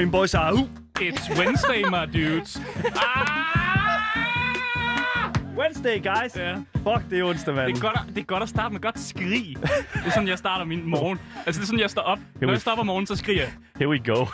Gameboys 0.00 0.34
are 0.34 0.56
who? 0.56 0.66
It's 0.98 1.28
Wednesday, 1.36 1.82
my 1.82 2.06
dudes. 2.06 2.58
Wednesday, 5.54 6.00
guys. 6.00 6.34
Ja. 6.34 6.62
Fuck, 6.94 7.10
det 7.10 7.18
er 7.18 7.24
onsdag, 7.24 7.54
mand. 7.54 7.74
Det 7.74 7.76
er, 7.76 7.80
godt 7.80 7.96
at, 8.08 8.14
det 8.14 8.20
er 8.20 8.24
godt 8.24 8.42
at 8.42 8.48
starte 8.48 8.72
med 8.72 8.80
godt 8.80 9.00
skrig. 9.00 9.56
Det 9.94 10.06
er 10.06 10.10
sådan, 10.10 10.28
jeg 10.28 10.38
starter 10.38 10.64
min 10.64 10.90
morgen. 10.90 11.18
Altså, 11.46 11.60
det 11.60 11.64
er 11.64 11.66
sådan, 11.66 11.80
jeg 11.80 11.90
står 11.90 12.02
op. 12.02 12.18
Når 12.40 12.48
we 12.48 12.52
jeg 12.52 12.60
stopper 12.60 12.84
morgen, 12.84 13.06
så 13.06 13.16
skriger 13.16 13.42
jeg. 13.42 13.52
Here 13.76 13.88
we 13.88 13.98
go. 13.98 14.24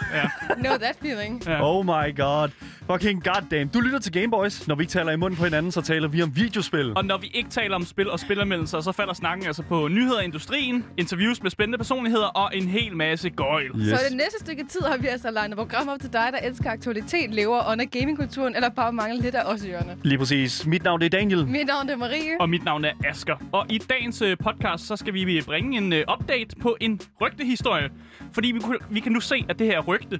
Know 0.56 0.76
that 0.84 0.96
feeling. 1.02 1.42
Ja. 1.46 1.70
Oh 1.70 1.84
my 1.84 2.16
god. 2.16 2.48
Fucking 2.90 3.24
goddamn. 3.24 3.68
Du 3.68 3.80
lytter 3.80 3.98
til 3.98 4.12
Gameboys. 4.12 4.68
Når 4.68 4.74
vi 4.74 4.82
ikke 4.82 4.90
taler 4.90 5.12
i 5.12 5.16
munden 5.16 5.36
på 5.38 5.44
hinanden, 5.44 5.72
så 5.72 5.80
taler 5.82 6.08
vi 6.08 6.22
om 6.22 6.36
videospil. 6.36 6.96
Og 6.96 7.04
når 7.04 7.18
vi 7.18 7.30
ikke 7.34 7.50
taler 7.50 7.76
om 7.76 7.84
spil 7.84 8.10
og 8.10 8.20
spilanmeldelser, 8.20 8.80
så 8.80 8.92
falder 8.92 9.14
snakken 9.14 9.46
altså 9.46 9.62
på 9.62 9.88
nyheder 9.88 10.20
i 10.20 10.24
industrien, 10.24 10.84
interviews 10.96 11.42
med 11.42 11.50
spændende 11.50 11.78
personligheder 11.78 12.26
og 12.26 12.56
en 12.56 12.68
hel 12.68 12.96
masse 12.96 13.30
gøjl. 13.30 13.70
Yes. 13.78 13.88
Så 13.88 14.04
det 14.08 14.16
næste 14.16 14.38
stykke 14.40 14.64
tid 14.68 14.80
har 14.80 14.96
vi 14.96 15.06
altså 15.06 15.30
legnet 15.30 15.58
program 15.58 15.88
op 15.88 16.00
til 16.00 16.12
dig, 16.12 16.28
der 16.32 16.48
elsker 16.48 16.70
aktualitet, 16.70 17.30
lever 17.30 17.72
under 17.72 17.84
gamingkulturen, 17.84 18.54
eller 18.54 18.68
bare 18.68 18.92
mangler 18.92 19.22
lidt 19.22 19.34
af 19.34 19.42
os 19.52 19.64
i 19.64 19.70
ørerne. 19.70 19.96
Lige 20.02 20.18
præcis. 20.18 20.66
Mit 20.66 20.84
navn 20.84 21.00
det 21.00 21.14
er 21.14 21.18
Daniel. 21.18 21.46
Mit 21.46 21.66
navn 21.66 21.88
er 21.88 21.96
Marie. 21.96 22.40
Og 22.40 22.45
mit 22.46 22.64
navn 22.64 22.84
er 22.84 22.92
Asker. 23.04 23.36
Og 23.52 23.66
i 23.72 23.78
dagens 23.78 24.22
øh, 24.22 24.36
podcast, 24.44 24.86
så 24.86 24.96
skal 24.96 25.14
vi 25.14 25.42
bringe 25.46 25.78
en 25.78 25.92
øh, 25.92 26.04
update 26.12 26.56
på 26.60 26.76
en 26.80 27.00
rygtehistorie. 27.20 27.90
Fordi 28.32 28.52
vi, 28.52 28.60
vi 28.90 29.00
kan 29.00 29.12
nu 29.12 29.20
se, 29.20 29.44
at 29.48 29.58
det 29.58 29.66
her 29.66 29.80
rygte, 29.80 30.18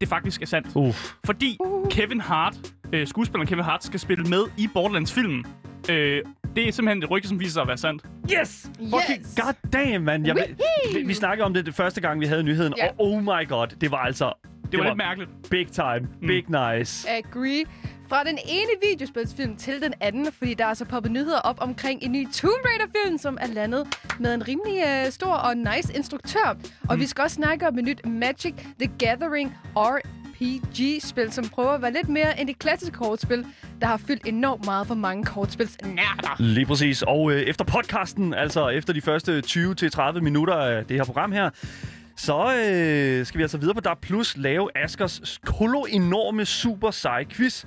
det 0.00 0.08
faktisk 0.08 0.42
er 0.42 0.46
sandt. 0.46 0.68
Uff. 0.74 1.12
Fordi 1.24 1.58
Kevin 1.90 2.20
Hart, 2.20 2.54
øh, 2.92 3.06
skuespilleren 3.06 3.46
Kevin 3.46 3.64
Hart, 3.64 3.84
skal 3.84 4.00
spille 4.00 4.24
med 4.24 4.42
i 4.58 4.68
Borderlands-filmen. 4.74 5.44
Øh, 5.90 6.22
det 6.56 6.68
er 6.68 6.72
simpelthen 6.72 7.02
et 7.02 7.10
rygte, 7.10 7.28
som 7.28 7.40
viser 7.40 7.52
sig 7.52 7.62
at 7.62 7.68
være 7.68 7.76
sandt. 7.76 8.02
Yes! 8.40 8.70
Fucking 8.78 9.20
Yes! 9.20 9.40
goddamn, 9.42 10.04
man. 10.04 10.26
Jeg, 10.26 10.36
vi, 10.94 11.02
vi 11.06 11.14
snakkede 11.14 11.44
om 11.46 11.54
det, 11.54 11.66
det 11.66 11.74
første 11.74 12.00
gang, 12.00 12.20
vi 12.20 12.26
havde 12.26 12.42
nyheden. 12.42 12.74
Ja. 12.76 12.86
Og 12.88 12.94
oh 12.98 13.22
my 13.22 13.48
god, 13.48 13.66
det 13.80 13.90
var 13.90 13.98
altså... 13.98 14.32
Det 14.72 14.78
var 14.78 14.84
lidt 14.84 14.96
mærkeligt. 14.96 15.30
Big 15.50 15.66
time. 15.72 16.08
Big 16.20 16.44
nice. 16.78 17.08
Agree. 17.10 17.64
Fra 18.10 18.24
den 18.24 18.38
ene 18.48 18.70
videospilsfilm 18.90 19.56
til 19.56 19.82
den 19.82 19.94
anden, 20.00 20.32
fordi 20.32 20.54
der 20.54 20.66
er 20.66 20.74
så 20.74 20.84
poppet 20.84 21.12
nyheder 21.12 21.38
op 21.38 21.56
omkring 21.60 22.02
en 22.02 22.12
ny 22.12 22.28
Tomb 22.32 22.54
Raider-film, 22.64 23.18
som 23.18 23.38
er 23.40 23.46
landet 23.46 23.86
med 24.18 24.34
en 24.34 24.48
rimelig 24.48 24.82
uh, 25.06 25.12
stor 25.12 25.32
og 25.32 25.56
nice 25.56 25.96
instruktør. 25.96 26.56
Og 26.88 26.98
vi 26.98 27.06
skal 27.06 27.22
også 27.22 27.34
snakke 27.34 27.68
om 27.68 27.78
et 27.78 27.84
nyt 27.84 28.06
Magic 28.06 28.54
the 28.80 28.90
Gathering 28.98 29.54
RPG-spil, 29.76 31.32
som 31.32 31.48
prøver 31.48 31.70
at 31.70 31.82
være 31.82 31.92
lidt 31.92 32.08
mere 32.08 32.40
end 32.40 32.48
det 32.48 32.58
klassiske 32.58 32.96
kortspil, 32.96 33.46
der 33.80 33.86
har 33.86 33.96
fyldt 33.96 34.26
enormt 34.26 34.64
meget 34.64 34.86
for 34.86 34.94
mange 34.94 35.24
kortspilsnærder. 35.24 36.42
Lige 36.42 36.66
præcis. 36.66 37.02
Og 37.02 37.32
øh, 37.32 37.40
efter 37.40 37.64
podcasten, 37.64 38.34
altså 38.34 38.68
efter 38.68 38.92
de 38.92 39.00
første 39.00 39.42
20-30 39.46 40.20
minutter 40.20 40.54
af 40.54 40.84
det 40.84 40.96
her 40.96 41.04
program 41.04 41.32
her, 41.32 41.50
så 42.16 42.54
øh, 42.56 43.26
skal 43.26 43.38
vi 43.38 43.42
altså 43.42 43.58
videre 43.58 43.74
på 43.74 43.80
DAB 43.80 44.00
Plus 44.00 44.36
lave 44.36 44.68
Askers 44.74 45.38
kolo-enorme 45.44 46.44
super 46.44 46.90
seje 46.90 47.24
quiz. 47.24 47.64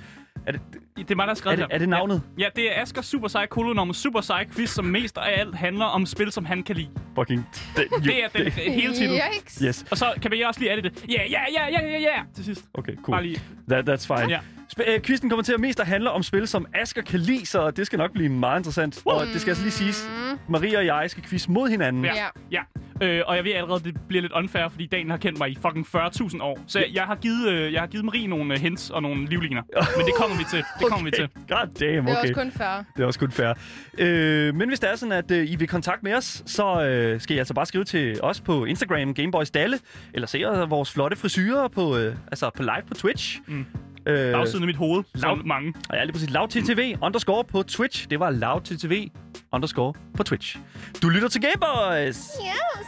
Er 0.48 0.52
det, 0.52 0.62
Det 0.98 1.12
er 1.12 1.16
mig, 1.16 1.24
der 1.28 1.30
har 1.32 1.36
skrevet 1.36 1.54
er 1.60 1.64
det, 1.64 1.68
her. 1.72 1.76
er 1.76 1.80
det 1.80 1.90
navnet? 1.90 2.22
Ja, 2.38 2.48
det 2.56 2.78
er 2.78 2.82
Asker 2.82 3.02
Super 3.02 3.28
Sej 3.28 3.46
Kolonum 3.46 3.94
Super 3.94 4.22
Sej 4.22 4.48
Quiz, 4.56 4.70
som 4.70 4.86
mest 4.86 5.18
af 5.18 5.40
alt 5.40 5.56
handler 5.56 5.86
om 5.86 6.06
spil, 6.06 6.32
som 6.32 6.46
han 6.46 6.64
kan 6.64 6.76
lide. 6.76 6.90
Fucking... 7.16 7.50
Det, 7.76 7.86
Det 8.04 8.24
er 8.24 8.28
den 8.28 8.52
hele 8.52 8.94
titlen. 8.94 9.20
Yikes. 9.40 9.60
Yes. 9.64 9.86
Og 9.92 9.98
så 9.98 10.14
kan 10.22 10.32
vi 10.32 10.42
også 10.42 10.60
lige 10.60 10.72
adde 10.72 10.82
det. 10.82 11.06
Ja, 11.10 11.22
ja, 11.30 11.42
ja, 11.58 11.68
ja, 11.72 11.90
ja, 11.92 12.00
ja, 12.00 12.22
til 12.36 12.46
sidst. 12.46 12.66
Okay, 12.74 12.94
Bare 12.96 13.04
cool. 13.04 13.22
lige. 13.24 13.42
That, 13.70 13.90
that's 13.90 14.16
fine. 14.16 14.30
Ja. 14.32 14.40
Sp- 14.74 14.92
øh, 14.94 15.02
quizzen 15.02 15.30
kommer 15.30 15.44
til 15.44 15.54
at 15.54 15.60
mest 15.60 15.80
at 15.80 15.88
handle 15.88 16.12
om 16.12 16.24
spil, 16.24 16.48
som 16.48 16.66
Asker 16.74 17.02
kan 17.02 17.20
lide, 17.20 17.46
så 17.46 17.72
det 17.72 17.86
skal 17.86 17.98
nok 17.98 18.12
blive 18.14 18.30
meget 18.30 18.60
interessant. 18.60 19.02
Og 19.06 19.26
det 19.34 19.42
skal 19.42 19.52
altså 19.52 19.64
lige 19.64 19.72
siges, 19.72 20.10
Maria 20.50 20.78
og 20.78 20.86
jeg 20.86 21.10
skal 21.10 21.24
quiz 21.24 21.48
mod 21.48 21.70
hinanden. 21.70 22.06
Ja. 22.06 22.26
Ja. 22.52 22.62
Øh, 23.02 23.22
og 23.28 23.36
jeg 23.36 23.44
ved 23.44 23.52
allerede, 23.52 23.84
det 23.84 23.98
bliver 24.08 24.22
lidt 24.22 24.32
unfair, 24.32 24.70
fordi 24.70 24.86
Daniel 24.86 25.10
har 25.10 25.18
kendt 25.18 25.40
mig 25.40 25.50
i 25.50 25.58
fucking 25.62 25.88
40.000 25.96 26.42
år. 26.42 26.60
Så 26.68 26.80
jeg, 26.80 26.88
jeg, 26.94 27.04
har 27.04 27.16
givet, 27.16 27.50
øh, 27.50 27.74
jeg 27.74 27.82
har 27.82 27.88
givet 27.88 28.06
Marie 28.06 28.28
nogle 28.28 28.54
øh, 28.54 28.60
hints 28.62 28.90
og 28.90 29.02
nogle 29.02 29.26
livliner. 29.26 29.62
Men 29.98 30.06
det 30.06 30.14
kommer 30.18 30.38
vi 30.38 30.44
til. 30.52 30.64
Det 30.80 30.88
kommer 30.88 31.06
vi 31.06 31.12
til. 31.12 31.30
God 31.50 31.58
damn, 31.58 31.74
Det 31.76 31.96
er 31.96 32.02
okay. 32.02 32.22
også 32.22 32.34
kun 32.34 32.52
fair. 32.52 32.84
Det 32.98 33.04
er 33.04 33.06
også 33.06 33.20
kun 33.20 33.32
fair. 33.32 33.54
Øh, 33.98 34.56
men 34.56 34.68
hvis 34.68 34.80
det 34.80 34.92
er 34.92 34.96
sådan, 34.96 35.12
at 35.12 35.32
øh, 35.32 35.52
I 35.52 35.56
vil 35.56 35.68
kontakte 35.68 36.04
med 36.04 36.14
os, 36.14 36.44
så 36.46 36.86
øh, 36.86 37.22
skal 37.22 37.36
I 37.36 37.40
altså 37.40 37.54
bare 37.54 37.66
skrive 37.66 37.84
til 37.84 38.20
os 38.24 38.42
på 38.42 38.66
Instagram, 38.66 39.14
Gameboys 39.14 39.52
Dalle, 39.52 39.80
eller 40.14 40.28
se 40.28 40.44
vores 40.70 40.92
flotte 40.94 41.18
frisyrer 41.18 41.68
på, 41.68 41.98
øh, 41.98 42.16
altså 42.28 42.50
på 42.56 42.64
live 42.64 42.88
på 42.88 42.94
Twitch. 42.94 43.40
Mm. 43.48 43.66
Øh, 44.06 44.32
Bagsiden 44.34 44.64
af 44.64 44.68
mit 44.68 44.76
hoved, 44.76 45.04
som 45.16 45.40
Lav- 45.40 45.46
mange. 45.48 45.74
og 45.90 45.96
ja, 45.96 46.04
lige 46.04 46.12
præcis. 46.14 46.30
LoudTTV 46.30 46.96
underscore 47.02 47.44
på 47.44 47.64
Twitch. 47.64 48.10
Det 48.10 48.20
var 48.20 48.30
LoudTTV 48.30 49.08
underscore 49.54 49.94
på 50.18 50.24
Twitch. 50.24 50.58
Du 51.02 51.10
lytter 51.10 51.28
til 51.28 51.42
Gameboys! 51.42 52.18
Yes. 52.18 52.88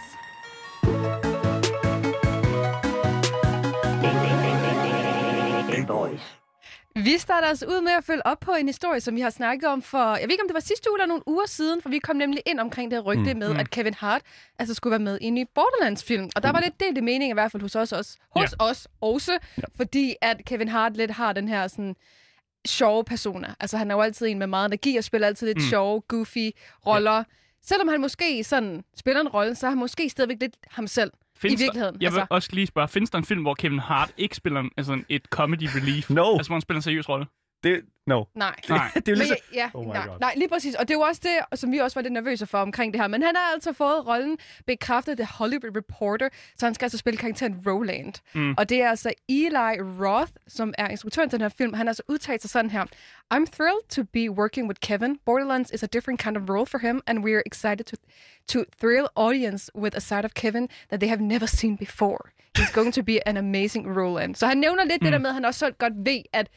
Gameboys. 5.72 6.22
Vi 6.96 7.18
starter 7.18 7.48
altså 7.48 7.66
ud 7.66 7.82
med 7.82 7.92
at 7.92 8.04
følge 8.04 8.26
op 8.26 8.40
på 8.40 8.52
en 8.52 8.68
historie, 8.68 9.00
som 9.02 9.16
vi 9.16 9.22
har 9.22 9.30
snakket 9.30 9.70
om 9.70 9.82
for, 9.82 10.16
jeg 10.16 10.24
ved 10.24 10.32
ikke 10.32 10.42
om 10.44 10.48
det 10.48 10.54
var 10.54 10.60
sidste 10.60 10.90
uge 10.92 10.98
eller 10.98 11.08
nogle 11.08 11.24
uger 11.28 11.46
siden, 11.48 11.82
for 11.82 11.90
vi 11.90 12.00
kom 12.00 12.16
nemlig 12.16 12.42
ind 12.46 12.60
omkring 12.60 12.92
det 12.92 13.06
rygte 13.06 13.34
Mm, 13.34 13.40
med, 13.40 13.56
at 13.60 13.70
Kevin 13.70 13.94
Hart 13.94 14.22
altså 14.60 14.74
skulle 14.76 14.92
være 14.92 15.00
med 15.00 15.18
i 15.22 15.26
en 15.26 15.34
ny 15.34 15.46
Borderlands-film. 15.56 16.30
Og 16.36 16.44
der 16.44 16.52
var 16.52 16.60
lidt 16.62 16.80
delte 16.80 17.02
mening 17.02 17.30
i 17.30 17.34
hvert 17.34 17.52
fald 17.52 17.62
hos 17.62 17.76
os 17.76 17.92
også. 17.92 18.18
Hos 18.36 18.56
os 18.60 18.88
også, 19.02 19.32
Ja. 19.58 19.62
fordi 19.78 20.16
at 20.22 20.42
Kevin 20.46 20.68
Hart 20.68 20.98
lidt 20.98 21.12
har 21.12 21.34
den 21.34 21.48
her 21.48 21.68
sådan 21.68 21.96
sjove 22.68 23.04
personer. 23.04 23.50
Altså 23.60 23.78
han 23.78 23.92
er 23.92 23.96
jo 23.96 24.02
altid 24.02 24.28
en 24.28 24.40
med 24.40 24.48
meget 24.48 24.66
energi 24.66 24.98
og 24.98 25.04
spiller 25.04 25.28
altid 25.28 25.48
lidt 25.48 25.58
Mm. 25.58 25.64
mm. 25.64 25.70
sjove, 25.70 26.02
goofy 26.02 26.52
roller. 26.86 27.24
Selvom 27.64 27.88
han 27.88 28.02
måske 28.02 28.44
sådan 28.44 28.84
spiller 28.98 29.22
en 29.22 29.28
rolle, 29.28 29.56
så 29.56 29.66
er 29.66 29.70
han 29.70 29.80
måske 29.80 30.10
stadigvæk 30.10 30.38
lidt 30.42 30.56
ham 30.72 30.88
selv. 30.88 31.12
Findes 31.38 31.62
I 31.62 31.64
virkeligheden, 31.64 31.94
Der, 31.96 32.00
jeg 32.02 32.12
vil 32.12 32.20
altså. 32.20 32.34
også 32.36 32.50
lige 32.54 32.68
spørge, 32.68 32.88
findes 32.88 33.10
der 33.10 33.18
en 33.18 33.26
film, 33.26 33.42
hvor 33.42 33.54
Kevin 33.54 33.80
Hart 33.80 34.12
ikke 34.18 34.36
spiller 34.36 34.60
en, 34.60 34.72
altså 34.78 34.94
en- 34.94 35.06
et 35.10 35.26
comedy 35.26 35.64
relief? 35.76 36.10
No. 36.10 36.34
Altså, 36.38 36.50
hvor 36.50 36.56
han 36.56 36.62
spiller 36.62 36.78
en 36.78 36.82
seriøs 36.82 37.10
rolle? 37.10 37.26
Det, 37.66 37.82
no. 38.08 38.24
Nej. 38.36 38.56
Nej. 38.70 38.92
det 38.96 39.08
er 39.08 39.12
jo 39.12 39.12
Men, 39.12 39.18
ligesom... 39.18 39.38
ja, 39.54 39.70
Oh 39.74 39.86
my 39.86 39.92
nej, 39.92 40.08
God. 40.08 40.20
nej, 40.20 40.34
lige 40.38 40.50
præcis. 40.50 40.76
Og 40.76 40.88
det 40.88 40.94
er 40.94 40.98
jo 40.98 41.02
også 41.02 41.22
det, 41.24 41.60
som 41.60 41.72
vi 41.72 41.78
også 41.78 41.96
var 41.96 42.02
lidt 42.02 42.14
nervøse 42.14 42.46
for 42.46 42.58
omkring 42.58 42.94
det 42.94 43.02
her. 43.02 43.08
Men 43.08 43.22
han 43.22 43.36
har 43.36 43.54
altså 43.54 43.74
fået 43.74 44.08
rollen 44.08 44.38
bekræftet 44.68 45.12
af 45.12 45.18
The 45.18 45.28
Hollywood 45.38 45.78
Reporter, 45.78 46.30
så 46.58 46.66
han 46.66 46.74
skal 46.74 46.86
altså 46.86 46.98
spille 46.98 47.18
karakteren 47.18 47.64
Roland. 47.68 48.14
Mm. 48.34 48.54
Og 48.58 48.70
det 48.70 48.82
er 48.82 48.90
altså 48.90 49.14
Eli 49.30 49.80
Roth, 50.06 50.32
som 50.48 50.74
er 50.78 50.88
instruktøren 50.88 51.30
til 51.30 51.40
den 51.40 51.44
her 51.44 51.56
film. 51.58 51.74
Han 51.74 51.88
har 51.88 51.90
altså 51.92 52.04
udtalt 52.08 52.42
sig 52.42 52.50
sådan 52.50 52.72
her. 52.72 52.84
I'm 53.34 53.46
thrilled 53.56 53.88
to 53.90 54.04
be 54.04 54.32
working 54.32 54.68
with 54.68 54.80
Kevin. 54.80 55.20
Borderlands 55.26 55.72
is 55.74 55.84
a 55.84 55.88
different 55.94 56.22
kind 56.24 56.38
of 56.38 56.50
role 56.50 56.66
for 56.66 56.78
him, 56.78 57.02
and 57.08 57.20
we're 57.26 57.44
excited 57.46 57.86
to, 57.86 57.96
to 58.48 58.60
thrill 58.82 59.08
audience 59.16 59.72
with 59.76 59.98
a 59.98 60.00
side 60.00 60.26
of 60.26 60.32
Kevin 60.34 60.68
that 60.90 61.00
they 61.00 61.10
have 61.10 61.22
never 61.22 61.46
seen 61.48 61.78
before. 61.78 62.20
He's 62.58 62.72
going 62.72 62.94
to 62.94 63.04
be 63.04 63.28
an 63.28 63.38
amazing 63.38 63.98
Roland. 63.98 64.36
Så 64.36 64.48
han 64.48 64.58
nævner 64.58 64.84
lidt 64.84 65.02
mm. 65.02 65.06
det 65.06 65.14
der 65.14 65.20
med, 65.20 65.30
at 65.30 65.34
han 65.34 65.46
også 65.46 65.60
så 65.60 65.72
godt 65.72 65.94
ved, 65.98 66.22
at 66.34 66.48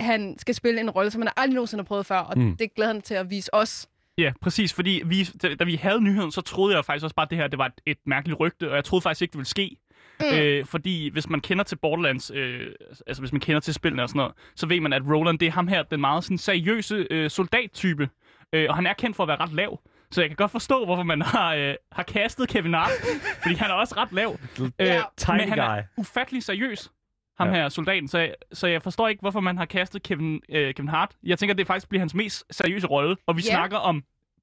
han 0.00 0.38
skal 0.38 0.54
spille 0.54 0.80
en 0.80 0.90
rolle, 0.90 1.10
som 1.10 1.22
han 1.22 1.30
aldrig 1.36 1.54
nogensinde 1.54 1.82
har 1.82 1.86
prøvet 1.86 2.06
før, 2.06 2.18
og 2.18 2.38
Mm. 2.38 2.56
det 2.56 2.74
glæder 2.74 2.92
han 2.92 3.02
til 3.02 3.14
at 3.14 3.30
vise 3.30 3.54
os. 3.54 3.88
Ja, 4.18 4.32
præcis, 4.42 4.72
fordi 4.72 5.02
vi, 5.06 5.24
da, 5.58 5.64
vi 5.64 5.74
havde 5.76 6.00
nyheden, 6.00 6.32
så 6.32 6.40
troede 6.40 6.76
jeg 6.76 6.84
faktisk 6.84 7.04
også 7.04 7.14
bare, 7.16 7.26
at 7.26 7.30
det 7.30 7.38
her 7.38 7.46
det 7.46 7.58
var 7.58 7.66
et, 7.66 7.72
et 7.86 7.98
mærkeligt 8.06 8.40
rygte, 8.40 8.70
og 8.70 8.76
jeg 8.76 8.84
troede 8.84 9.02
faktisk 9.02 9.22
ikke, 9.22 9.32
det 9.32 9.38
ville 9.38 9.48
ske. 9.48 9.76
Mm. 10.20 10.26
Øh, 10.38 10.64
fordi 10.66 11.08
hvis 11.12 11.28
man 11.28 11.40
kender 11.40 11.64
til 11.64 11.76
Borderlands, 11.76 12.30
øh, 12.34 12.66
altså 13.06 13.22
hvis 13.22 13.32
man 13.32 13.40
kender 13.40 13.60
til 13.60 13.74
spillene 13.74 14.02
og 14.02 14.08
sådan 14.08 14.18
noget, 14.18 14.32
så 14.56 14.66
ved 14.66 14.80
man, 14.80 14.92
at 14.92 15.02
Roland, 15.10 15.38
det 15.38 15.46
er 15.48 15.52
ham 15.52 15.68
her, 15.68 15.82
den 15.82 16.00
meget 16.00 16.24
sådan, 16.24 16.38
seriøse 16.38 17.06
øh, 17.10 17.30
soldattype. 17.30 18.08
Øh, 18.52 18.66
og 18.68 18.74
han 18.76 18.86
er 18.86 18.92
kendt 18.92 19.16
for 19.16 19.22
at 19.24 19.28
være 19.28 19.36
ret 19.40 19.52
lav. 19.52 19.80
Så 20.10 20.20
jeg 20.20 20.30
kan 20.30 20.36
godt 20.36 20.50
forstå, 20.50 20.84
hvorfor 20.84 21.02
man 21.02 21.22
har, 21.22 21.54
øh, 21.54 21.74
har 21.92 22.02
castet 22.02 22.48
Kevin 22.48 22.74
Hart, 22.74 22.90
fordi 23.42 23.54
han 23.54 23.70
er 23.70 23.74
også 23.74 23.94
ret 23.96 24.12
lav. 24.12 24.36
Øh, 24.60 24.70
Ja. 24.78 25.02
Tiny 25.16 25.36
men 25.36 25.48
han 25.48 25.58
er 25.58 25.82
ufattelig 25.96 26.42
seriøs, 26.42 26.90
ham 27.38 27.48
Ja. 27.48 27.54
her 27.54 27.68
soldaten. 27.68 28.08
Så, 28.08 28.18
jeg- 28.18 28.34
så 28.52 28.66
jeg 28.66 28.82
forstår 28.82 29.08
ikke, 29.08 29.20
hvorfor 29.20 29.40
man 29.40 29.58
har 29.58 29.66
castet 29.66 30.02
Kevin, 30.02 30.40
øh, 30.48 30.74
Kevin 30.74 30.88
Hart. 30.88 31.14
Jeg 31.22 31.38
tænker, 31.38 31.54
det 31.54 31.66
faktisk 31.66 31.88
bliver 31.88 32.00
hans 32.00 32.14
mest 32.14 32.44
seriøse 32.50 32.86
rolle, 32.86 33.16
og 33.26 33.36
vi 33.36 33.42
Ja. 33.46 33.50
snakker 33.50 33.76
om 33.76 34.02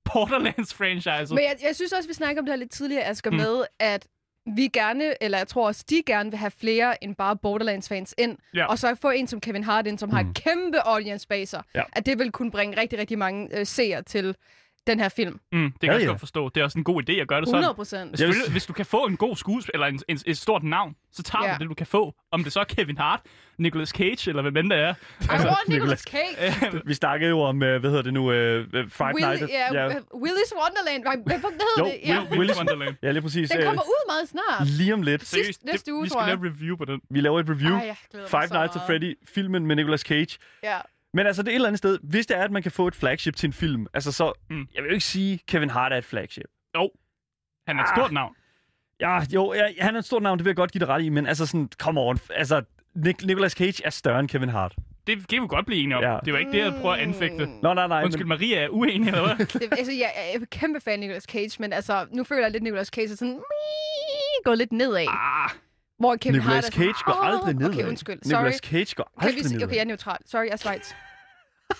Borderlands-franchise. 0.09 1.33
Men 1.33 1.43
jeg, 1.43 1.55
jeg 1.67 1.75
synes 1.75 1.91
også, 1.93 2.07
vi 2.09 2.13
snakker 2.13 2.41
om 2.41 2.45
det 2.45 2.51
her 2.53 2.57
lidt 2.59 2.71
tidligere, 2.71 3.03
Asger, 3.03 3.31
Mm. 3.31 3.37
med, 3.37 3.63
at 3.79 4.07
vi 4.55 4.67
gerne, 4.73 5.23
eller 5.23 5.37
jeg 5.37 5.47
tror 5.47 5.67
også, 5.67 5.85
de 5.89 6.01
gerne 6.07 6.29
vil 6.31 6.37
have 6.39 6.51
flere 6.51 7.03
end 7.03 7.15
bare 7.15 7.37
Borderlands-fans 7.37 8.15
ind. 8.17 8.37
Ja. 8.53 8.65
Og 8.65 8.79
så 8.79 8.95
få 9.01 9.09
en 9.09 9.27
som 9.27 9.39
Kevin 9.41 9.63
Hart 9.63 9.87
ind, 9.87 9.97
som 9.99 10.09
har 10.09 10.21
Mm. 10.23 10.29
et 10.29 10.35
kæmpe 10.43 10.79
audience 10.87 11.27
base 11.27 11.45
sig. 11.49 11.63
Ja. 11.75 11.81
At 11.93 12.05
det 12.05 12.19
vil 12.19 12.31
kunne 12.31 12.51
bringe 12.51 12.81
rigtig, 12.81 12.99
rigtig 12.99 13.17
mange 13.17 13.59
øh, 13.59 13.65
seere 13.65 14.01
til 14.01 14.35
den 14.87 14.99
her 14.99 15.09
film. 15.09 15.39
Mm, 15.51 15.71
det 15.71 15.79
kan 15.81 15.89
Ja, 15.89 15.93
jeg 15.93 16.01
ja. 16.01 16.07
godt 16.07 16.19
forstå. 16.19 16.49
Det 16.49 16.61
er 16.61 16.63
også 16.63 16.77
en 16.77 16.83
god 16.83 17.03
idé 17.09 17.13
at 17.13 17.27
gøre 17.27 17.41
det 17.41 17.47
100 17.47 17.63
sådan. 17.65 17.75
procent. 17.75 18.17
Selvfølgelig, 18.19 18.51
hvis 18.51 18.65
du 18.65 18.73
kan 18.73 18.85
få 18.85 19.05
en 19.05 19.17
god 19.17 19.35
skuespiller, 19.35 19.85
eller 19.85 19.87
en, 19.87 19.99
en, 20.15 20.19
et 20.25 20.37
stort 20.37 20.63
navn, 20.63 20.95
så 21.11 21.23
tager 21.23 21.45
Ja. 21.45 21.53
du 21.53 21.57
det, 21.63 21.69
du 21.69 21.73
kan 21.75 21.87
få. 21.87 22.13
Om 22.31 22.43
det 22.43 22.53
så 22.53 22.59
er 22.59 22.63
Kevin 22.63 22.97
Hart, 22.97 23.19
Nicolas 23.57 23.89
Cage, 23.89 24.29
eller 24.29 24.41
hvem 24.41 24.57
end 24.57 24.69
det 24.69 24.79
er. 24.79 24.93
I 25.21 25.25
want 25.29 25.67
Nicolas 25.67 25.99
Cage. 25.99 26.81
Vi 26.85 26.93
snakkede 26.93 27.29
jo 27.29 27.39
om, 27.41 27.63
øh, 27.63 27.79
hvad 27.79 27.89
hedder 27.89 28.03
det 28.03 28.13
nu, 28.13 28.31
øh, 28.31 28.67
øh, 28.73 28.89
Five 28.89 29.07
Willy, 29.15 29.25
Nights... 29.27 29.41
ja, 29.73 29.73
ja. 29.73 29.89
Willy's 29.99 30.53
Wonderland. 30.61 31.03
Hvad, 31.03 31.17
hvad, 31.25 31.39
hedder 31.39 31.63
Jo, 31.79 31.85
det? 31.85 31.93
Ja. 32.05 32.23
Will- 32.23 32.39
Willy's 32.39 32.57
Wonderland. 32.57 32.95
ja, 33.03 33.11
lige 33.11 33.21
præcis. 33.21 33.49
Den 33.49 33.59
øh, 33.59 33.65
kommer 33.65 33.81
ud 33.81 34.09
meget 34.09 34.29
snart. 34.29 34.67
Lige 34.67 34.93
om 34.93 35.01
lidt. 35.01 35.27
Seriøst, 35.27 35.63
næste 35.65 35.93
uge, 35.93 36.03
vi 36.03 36.09
skal 36.09 36.21
lave 36.27 36.39
review 36.49 36.75
på 36.77 36.85
den. 36.85 37.01
Vi 37.09 37.21
laver 37.21 37.39
et 37.39 37.49
review. 37.49 37.75
Ej, 37.77 37.95
Five 38.27 38.47
Nights 38.57 38.75
at. 38.75 38.81
Freddy, 38.87 39.17
filmen 39.27 39.65
med 39.67 39.75
Nicolas 39.75 40.01
Cage. 40.01 40.37
Ja. 40.63 40.77
Men 41.15 41.27
altså, 41.27 41.41
det 41.43 41.47
er 41.47 41.51
et 41.51 41.55
eller 41.55 41.67
andet 41.67 41.77
sted, 41.77 41.99
hvis 42.03 42.25
det 42.27 42.37
er, 42.37 42.43
at 42.43 42.51
man 42.51 42.63
kan 42.63 42.71
få 42.71 42.87
et 42.87 42.95
flagship 42.95 43.35
til 43.35 43.47
en 43.47 43.53
film, 43.53 43.87
altså 43.93 44.11
så, 44.11 44.33
Mm. 44.49 44.55
mm. 44.55 44.67
jeg 44.75 44.83
vil 44.83 44.89
jo 44.89 44.93
ikke 44.93 45.05
sige, 45.05 45.39
Kevin 45.47 45.69
Hart 45.69 45.93
er 45.93 45.97
et 45.97 46.05
flagship. 46.05 46.45
Jo, 46.75 46.89
han 47.67 47.77
er 47.77 47.83
et 47.83 47.87
Ah. 47.89 47.95
stort 47.97 48.11
navn. 48.11 48.35
Ja, 48.99 49.19
jo, 49.33 49.53
ja, 49.53 49.67
han 49.79 49.95
er 49.95 49.99
et 49.99 50.05
stort 50.05 50.23
navn, 50.23 50.37
det 50.37 50.45
vil 50.45 50.49
jeg 50.49 50.55
godt 50.55 50.71
give 50.71 50.79
dig 50.79 50.87
ret 50.87 51.03
i, 51.03 51.09
men 51.09 51.27
altså 51.27 51.45
sådan, 51.45 51.69
come 51.79 52.01
on, 52.01 52.17
altså, 52.35 52.61
Nic- 52.97 53.25
Nicolas 53.25 53.51
Cage 53.51 53.85
er 53.85 53.89
større 53.89 54.19
end 54.19 54.29
Kevin 54.29 54.49
Hart. 54.49 54.75
Det 55.07 55.27
kan 55.27 55.41
vi 55.41 55.47
godt 55.47 55.65
blive 55.65 55.83
enige 55.83 55.97
om. 55.97 56.03
Ja. 56.03 56.17
Det 56.25 56.33
var 56.33 56.39
ikke 56.39 56.51
det, 56.51 56.57
jeg 56.57 56.73
prøver 56.81 56.93
at 56.95 56.99
anfægte. 57.01 57.45
Nå, 57.45 57.73
nej, 57.73 57.87
nej, 57.87 58.03
Undskyld, 58.03 58.25
Maria 58.25 58.59
er 58.63 58.69
uenig, 58.69 59.07
eller 59.07 59.35
hvad? 59.35 59.45
Det, 59.61 59.63
altså, 59.71 59.91
jeg, 59.91 60.11
jeg 60.15 60.41
er 60.41 60.45
kæmpe 60.51 60.79
fan 60.79 60.93
af 60.93 60.99
Nicolas 60.99 61.23
Cage, 61.23 61.51
men 61.59 61.73
altså, 61.73 62.05
nu 62.11 62.23
føler 62.23 62.41
jeg 62.41 62.51
lidt, 62.51 62.61
at 62.61 62.63
Nicolas 62.63 62.87
Cage 62.87 63.11
er 63.11 63.15
sådan 63.15 63.41
gået 64.43 64.57
lidt 64.57 64.71
nedad. 64.71 65.05
Ah, 65.09 65.49
Hvor 65.99 66.15
Kevin 66.15 66.39
Hart 66.41 66.45
Nicolas 66.55 66.65
sådan, 66.65 66.79
Cage 66.93 67.03
går 67.05 67.13
aldrig 67.13 67.53
nedad. 67.55 67.73
Okay, 67.73 67.87
undskyld. 67.87 68.19
Sorry. 68.23 68.37
Nicolas 68.43 68.55
Cage 68.63 68.95
går 68.95 69.11
Kan 69.19 69.27
aldrig 69.29 69.43
vi, 69.45 69.49
nedad. 69.49 69.63
okay, 69.67 69.75
jeg 69.75 69.81
er 69.81 69.85
neutral. 69.85 70.17
Sorry, 70.25 70.43
jeg 70.45 70.51
er 70.51 70.57
Schweiz. 70.57 70.91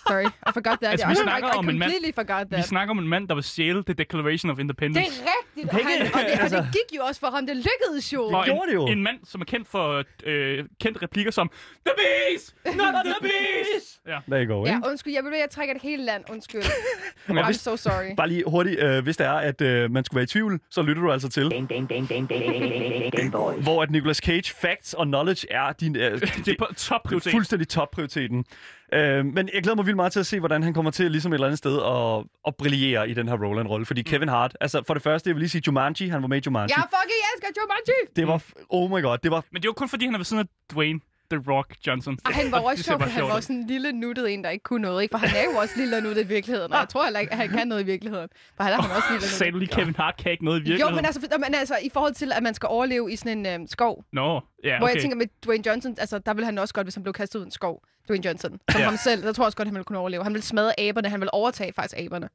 Sorry, 0.08 0.26
I 0.26 0.52
forgot 0.54 0.78
that. 0.82 0.92
Altså, 0.92 1.06
I, 1.06 1.10
vi 1.10 1.14
I, 1.14 1.16
snakker 1.16 1.48
I 1.48 1.58
om 1.58 1.70
en 1.70 1.78
mand- 1.80 2.14
forgot 2.16 2.48
vi 2.50 2.56
that. 2.56 2.66
snakker 2.66 2.92
om 2.92 3.00
en 3.00 3.08
mand, 3.08 3.28
der 3.28 3.36
vil 3.36 3.44
stjæle 3.44 3.84
The 3.84 3.94
Declaration 3.94 4.50
of 4.52 4.56
Det 4.56 4.62
Independence. 4.64 5.22
er 5.22 5.26
rigtigt, 5.58 5.70
og, 5.70 5.76
han, 5.90 6.02
og, 6.02 6.06
det, 6.06 6.14
og 6.34 6.42
altså- 6.42 6.58
det 6.58 6.66
gik 6.90 6.98
jo 7.00 7.04
også 7.04 7.20
for 7.20 7.28
ham. 7.28 7.46
Det 7.48 7.56
lykkedes 7.58 8.14
jo. 8.14 8.24
Og 8.24 8.46
gjorde 8.46 8.68
det 8.70 8.74
jo. 8.74 8.86
en, 8.86 8.92
en 8.98 9.04
mand, 9.04 9.18
som 9.24 9.42
er 9.42 9.46
kendt 9.46 9.68
for 9.68 10.04
øh, 10.26 10.64
kendte 10.82 11.02
replikker 11.04 11.32
som 11.32 11.50
The 11.86 11.94
Beast! 11.98 12.56
Not 12.66 12.94
the 13.06 13.14
Beast! 13.28 14.02
Ja. 14.08 14.18
Der 14.30 14.38
I 14.38 14.46
go, 14.46 14.66
Ja, 14.66 14.76
ikke? 14.76 14.88
undskyld. 14.90 15.14
Jeg 15.14 15.24
vil 15.24 15.32
jeg 15.40 15.50
trækker 15.50 15.76
et 15.76 15.82
hele 15.82 16.04
land. 16.06 16.24
Undskyld. 16.32 16.62
I'm 17.30 17.46
hvis, 17.46 17.56
so 17.58 17.76
sorry. 17.78 18.16
Bare 18.18 18.28
lige 18.28 18.44
hurtigt, 18.48 18.80
øh, 18.80 19.04
hvis 19.04 19.18
det 19.18 19.26
er, 19.28 19.32
at 19.34 19.62
øh, 19.62 19.92
man 19.92 20.04
skulle 20.06 20.18
være 20.18 20.24
i 20.24 20.28
tvivl, 20.28 20.60
så 20.70 20.82
lytter 20.82 21.02
du 21.02 21.12
altså 21.12 21.30
til, 21.30 21.50
Ding, 21.52 21.70
ding, 21.70 21.90
ding, 21.90 22.10
ding, 22.10 22.30
ding, 22.30 23.14
ding, 23.18 23.32
boys. 23.32 23.64
hvor 23.64 23.84
at 23.84 23.92
Nicolas 23.92 24.18
Cage 24.18 24.54
facts 24.62 24.94
og 24.94 25.06
knowledge 25.06 25.48
er 25.52 25.72
din, 25.74 25.96
øh, 25.96 26.22
det 26.46 26.48
er 26.48 26.56
på 26.60 26.68
top 26.78 27.02
prioritet. 27.04 27.32
fuldstændig 27.32 27.68
topprioriteten. 27.68 28.46
Øh, 28.94 29.26
men 29.26 29.50
jeg 29.54 29.64
glæder 29.64 29.76
mig 29.76 29.86
vildt 29.86 29.96
meget 29.96 30.12
til 30.12 30.20
at 30.20 30.26
se, 30.26 30.40
hvordan 30.40 30.64
han 30.64 30.74
kommer 30.74 30.92
til 30.92 31.12
ligesom 31.12 31.32
et 31.32 31.36
eller 31.36 31.48
andet 31.48 31.58
sted 31.58 31.76
at, 31.84 32.24
at 32.48 32.56
brillere 32.56 33.10
i 33.10 33.14
den 33.14 33.28
her 33.28 33.36
Roland-rolle. 33.36 33.86
Fordi 33.86 34.02
Kevin 34.02 34.30
Hart, 34.30 34.58
altså 34.62 34.84
for 34.88 34.94
det 34.94 35.04
første, 35.04 35.28
jeg 35.30 35.36
vil 35.36 35.42
lige 35.42 35.50
sige 35.50 35.64
Jumanji, 35.68 36.08
han 36.08 36.22
var 36.22 36.28
med 36.28 36.38
i 36.38 36.42
Jumanji. 36.46 36.74
Jeg 36.78 36.84
fucking 36.84 37.22
elsker 37.36 37.62
Jumanji! 37.62 38.16
Det 38.16 38.28
var, 38.28 38.44
oh 38.70 38.92
my 38.92 39.02
god, 39.02 39.18
det 39.18 39.32
var 39.32 39.44
Men 39.52 39.62
det 39.62 39.68
jo 39.68 39.74
kun 39.74 39.90
fordi, 39.90 40.06
han 40.06 40.14
er 40.14 40.20
ved 40.20 40.26
siden 40.26 40.42
af 40.42 40.74
Dwayne 40.74 41.00
The 41.38 41.52
Rock 41.52 41.76
Johnson. 41.88 42.18
Og 42.26 42.34
han 42.34 42.52
var 42.52 42.60
jo 42.62 42.66
også 42.66 42.84
sjov, 42.84 43.00
for 43.02 43.10
han 43.10 43.24
var 43.24 43.40
sådan 43.40 43.56
en 43.56 43.68
lille 43.68 43.92
nuttet 43.92 44.34
en, 44.34 44.44
der 44.44 44.50
ikke 44.50 44.64
kunne 44.64 44.82
noget. 44.82 45.02
Ikke? 45.04 45.14
For 45.14 45.18
han 45.18 45.30
er 45.38 45.44
jo 45.52 45.58
også 45.58 45.74
lille 45.78 45.98
og 45.98 46.04
nuttet 46.04 46.24
i 46.24 46.28
virkeligheden. 46.28 46.72
Og 46.74 46.80
jeg 46.80 46.90
tror 46.90 47.04
heller 47.04 47.20
ikke, 47.20 47.32
at 47.32 47.38
han 47.38 47.50
kan 47.50 47.68
noget 47.68 47.82
i 47.82 47.86
virkeligheden. 47.86 48.28
For 48.58 48.64
han 48.64 48.74
er 48.74 48.82
han 48.82 48.92
også 48.92 49.08
lille 49.12 49.28
Sagde 49.28 49.52
du 49.52 49.58
lige, 49.58 49.70
Kevin 49.70 49.96
Hart 49.96 50.18
kan 50.18 50.32
ikke 50.32 50.46
noget 50.46 50.60
i 50.60 50.64
Jo, 50.64 50.66
virkeligheden? 50.70 50.96
men 50.96 51.06
altså, 51.06 51.22
for- 51.22 51.38
men 51.38 51.56
altså, 51.56 51.76
i 51.84 51.90
forhold 51.94 52.14
til, 52.14 52.32
at 52.36 52.44
man 52.44 52.54
skal 52.54 52.68
overleve 52.68 53.12
i 53.12 53.16
sådan 53.16 53.46
en 53.46 53.46
øhm, 53.62 53.68
skov. 53.68 54.04
Nå, 54.14 54.42
ja, 54.64 54.78
Hvor 54.78 54.88
jeg 54.88 54.94
okay. 54.94 55.02
tænker 55.02 55.18
med 55.18 55.26
Dwayne 55.46 55.64
Johnson, 55.68 55.96
altså, 56.00 56.20
der 56.20 56.34
ville 56.34 56.46
han 56.46 56.58
også 56.58 56.74
godt, 56.74 56.86
hvis 56.88 56.96
han 56.96 57.04
blev 57.04 57.14
kastet 57.14 57.40
ud 57.40 57.44
i 57.44 57.48
en 57.48 57.52
skov. 57.52 57.82
Dwayne 58.08 58.26
Johnson. 58.26 58.60
Som 58.72 58.80
Ja. 58.82 58.86
ham 58.86 58.98
selv. 58.98 59.24
Der 59.24 59.34
tror 59.34 59.44
jeg 59.44 59.46
også 59.46 59.58
godt, 59.58 59.68
han 59.68 59.76
ville 59.76 59.84
kunne 59.86 59.98
overleve. 60.00 60.24
Han 60.24 60.34
ville 60.34 60.44
smadre 60.46 60.80
aberne. 60.80 61.10
Han 61.10 61.20
ville 61.20 61.34
overtage 61.34 61.74
faktisk 61.74 61.96
aberne. 61.98 62.30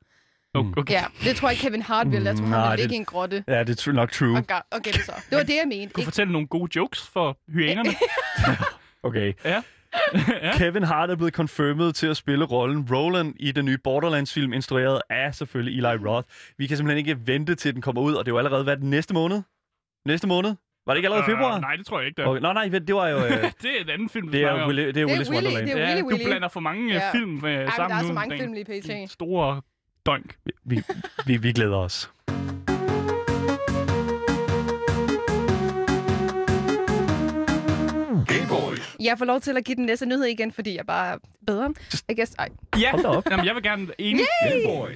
Okay. 0.55 0.71
okay. 0.77 0.95
Ja, 0.95 1.05
det 1.25 1.37
tror 1.37 1.49
jeg 1.49 1.53
ikke, 1.55 1.63
Kevin 1.69 1.83
Hart 1.83 2.11
ville. 2.13 2.29
Jeg 2.29 2.37
tror, 2.37 2.45
Mm, 2.47 2.53
han 2.53 2.61
nej, 2.61 2.71
ville 2.71 2.83
det- 2.83 2.91
ligge 2.91 2.95
i 2.95 2.99
en 2.99 3.05
grotte. 3.05 3.45
Ja, 3.49 3.63
det 3.65 3.87
er 3.87 3.93
nok 3.93 4.13
true. 4.13 4.37
Og 4.37 4.45
ga- 4.53 4.69
okay, 4.77 4.93
det 4.93 5.01
så. 5.05 5.13
Det 5.31 5.37
var 5.39 5.43
det, 5.45 5.55
jeg 5.55 5.63
mente. 5.69 5.93
Kunne 5.93 6.01
Ikke? 6.03 6.05
fortælle 6.05 6.33
nogle 6.33 6.47
gode 6.49 6.71
jokes 6.77 7.09
for 7.13 7.39
hyænerne. 7.49 7.91
Okay. 9.03 9.33
ja. 9.45 9.63
ja. 10.43 10.57
Kevin 10.57 10.83
Hart 10.83 11.11
er 11.11 11.17
blevet 11.17 11.35
confirmed 11.35 11.93
til 11.93 12.07
at 12.07 12.17
spille 12.17 12.45
rollen 12.45 12.87
Roland 12.93 13.35
i 13.41 13.53
den 13.53 13.65
nye 13.65 13.79
Borderlands-film, 13.85 14.53
instrueret 14.53 15.01
af 15.11 15.35
selvfølgelig 15.35 15.79
Eli 15.79 15.87
Roth. 16.09 16.29
Vi 16.59 16.67
kan 16.67 16.77
simpelthen 16.77 16.99
ikke 17.07 17.27
vente 17.27 17.55
til 17.55 17.75
den 17.75 17.83
kommer 17.83 18.03
ud, 18.03 18.15
og 18.15 18.25
det 18.25 18.31
er 18.31 18.35
jo 18.35 18.39
allerede 18.39 18.67
været 18.67 18.83
næste 18.83 19.15
måned. 19.15 19.43
Næste 20.07 20.27
måned? 20.27 20.55
Var 20.87 20.93
det 20.95 20.99
ikke 20.99 21.07
allerede 21.07 21.25
februar? 21.27 21.55
Uh, 21.55 21.61
nej, 21.61 21.77
det 21.77 21.87
tror 21.87 21.99
jeg 22.01 22.07
ikke, 22.07 22.17
det. 22.17 22.27
Okay. 22.29 22.41
Nå, 22.41 22.53
nej, 22.53 22.69
det 22.69 22.95
var 22.95 23.09
jo... 23.09 23.17
Øh, 23.17 23.31
det 23.63 23.77
er 23.79 23.81
en 23.83 23.89
anden 23.91 24.09
film, 24.09 24.27
du 24.27 24.33
det 24.33 24.43
er, 24.43 24.51
om. 24.51 24.67
Willy, 24.67 24.81
det 24.83 24.89
er 24.89 24.93
Det 24.93 25.03
er 25.03 25.07
Willy's 25.07 25.31
Willy, 25.31 25.35
Wonderland. 25.35 25.67
det 25.67 25.75
er 25.75 25.79
Ja, 25.79 25.87
Willy 25.95 26.01
du 26.01 26.07
Willy. 26.09 26.25
blander 26.25 26.49
for 26.49 26.61
mange 26.61 26.93
Ja. 26.95 27.01
ja. 27.05 27.13
film 27.13 27.45
øh, 27.45 27.53
Ej, 27.53 27.59
men 27.65 27.71
sammen 27.77 27.91
der 27.97 28.03
er 28.03 28.07
så 28.07 28.13
mange 28.13 28.39
film 28.39 28.53
lige 28.53 28.65
pt. 29.07 29.11
Store 29.11 29.63
dønk. 30.07 30.35
Vi, 30.65 30.83
vi, 31.27 31.37
vi 31.37 31.53
glæder 31.53 31.77
os. 31.77 32.11
Jeg 39.01 39.19
får 39.19 39.25
lov 39.25 39.41
til 39.41 39.57
at 39.57 39.65
give 39.65 39.77
den 39.77 39.87
næste 39.87 40.07
nyhed 40.07 40.25
igen, 40.25 40.53
fordi 40.53 40.77
jeg 40.77 40.87
bare 40.87 41.15
er 41.15 41.19
bedre. 41.47 41.75
I 42.09 42.15
guess, 42.15 42.35
ej. 42.39 42.49
Ja, 42.81 42.91
Hold 42.91 43.03
da 43.03 43.09
op. 43.09 43.31
Jamen, 43.31 43.47
jeg 43.47 43.55
vil 43.55 43.63
gerne 43.63 43.87
enig. 43.99 44.25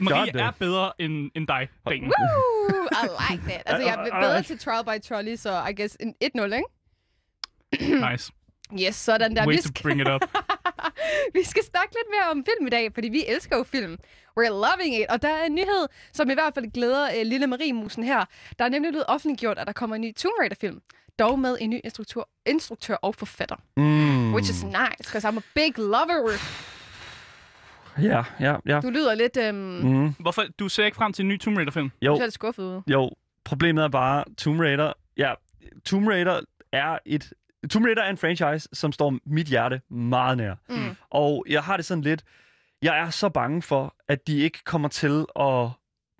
Marie 0.01 0.33
Godt, 0.33 0.37
er 0.37 0.51
bedre 0.59 0.93
end, 0.99 1.31
end 1.37 1.47
dig, 1.47 1.69
Ringen. 1.91 2.13
Woo! 2.13 2.85
I 2.93 3.33
like 3.33 3.43
that. 3.51 3.63
Altså, 3.67 3.89
jeg 3.89 4.09
er 4.09 4.21
bedre 4.21 4.43
til 4.43 4.59
Trial 4.59 4.85
by 4.85 5.03
Trolley, 5.09 5.37
så 5.37 5.67
I 5.71 5.75
guess 5.81 5.97
en 6.01 6.15
1-0, 6.25 6.43
ikke? 6.45 8.01
Nice. 8.11 8.33
Yes, 8.81 8.95
sådan 8.97 9.37
der. 9.37 9.47
Way 9.47 9.53
Vi 9.55 9.57
to 9.57 9.69
skal, 9.69 9.83
bring 9.83 10.01
it 10.01 10.09
up. 10.09 10.21
vi 11.37 11.43
skal 11.45 11.63
snakke 11.65 11.95
lidt 11.95 12.09
mere 12.11 12.31
om 12.31 12.45
film 12.45 12.67
i 12.67 12.71
dag, 12.71 12.95
fordi 12.95 13.09
vi 13.09 13.25
elsker 13.29 13.57
jo 13.57 13.63
film. 13.63 13.99
We're 14.41 14.49
loving 14.49 15.01
it. 15.01 15.07
Og 15.09 15.23
der 15.23 15.29
er 15.29 15.45
en 15.45 15.55
nyhed, 15.55 15.87
som 16.13 16.31
i 16.31 16.35
hvert 16.35 16.55
fald 16.55 16.73
glæder 16.73 17.09
uh, 17.21 17.27
lille 17.27 17.47
Marie-musen 17.47 18.05
her. 18.05 18.25
Der 18.59 18.65
er 18.65 18.69
nemlig 18.69 18.93
blevet 18.93 19.07
offentliggjort, 19.09 19.59
at 19.59 19.67
der 19.67 19.73
kommer 19.73 19.97
en 19.97 20.03
ny 20.03 20.15
Tomb 20.15 20.35
Raider-film. 20.41 20.81
Dog 21.19 21.39
med 21.39 21.57
en 21.61 21.71
ny 21.71 21.81
instruktør, 21.85 22.21
instruktør 22.47 22.95
og 22.95 23.15
forfatter. 23.15 23.57
Mm. 23.77 24.35
Which 24.35 24.51
is 24.51 24.65
nice, 24.65 24.97
because 24.99 25.29
I'm 25.29 25.39
a 25.39 25.43
big 25.55 25.79
lover. 25.79 26.33
Ja, 28.03 28.23
ja, 28.41 28.57
ja. 28.67 28.81
Du 28.81 28.91
lyder 28.91 29.15
lidt, 29.15 29.37
um, 29.37 29.55
mm. 29.55 30.15
Hvorfor? 30.19 30.45
Du 30.59 30.69
ser 30.69 30.85
ikke 30.85 30.97
frem 30.97 31.13
til 31.13 31.23
en 31.23 31.29
ny 31.29 31.41
Tomb 31.41 31.57
Raider-film? 31.57 31.89
du 31.91 31.97
Jo, 32.03 32.17
ser 32.17 32.23
lidt 32.25 32.35
skuffet 32.35 32.63
ud. 32.63 32.83
jo. 32.87 33.11
Problemet 33.45 33.85
er 33.85 33.89
bare, 33.89 34.25
Tomb 34.39 34.61
Raider... 34.61 34.93
Ja, 35.17 35.33
Tomb 35.85 36.09
Raider 36.09 36.41
er 36.73 36.99
et... 37.07 37.33
Tomb 37.71 37.87
Raider 37.87 38.03
er 38.03 38.11
en 38.11 38.17
franchise, 38.17 38.69
som 38.73 38.93
står 38.93 39.19
mit 39.27 39.47
hjerte 39.47 39.81
meget 39.91 40.37
nær. 40.37 40.55
Mm. 40.69 40.97
Og 41.11 41.45
jeg 41.49 41.63
har 41.63 41.77
det 41.77 41.87
sådan 41.87 42.05
lidt... 42.05 42.23
Jeg 42.83 42.99
er 42.99 43.11
så 43.11 43.29
bange 43.29 43.63
for, 43.63 43.95
at 44.09 44.27
de 44.27 44.39
ikke 44.39 44.59
kommer 44.65 44.89
til 44.89 45.27
at 45.41 45.69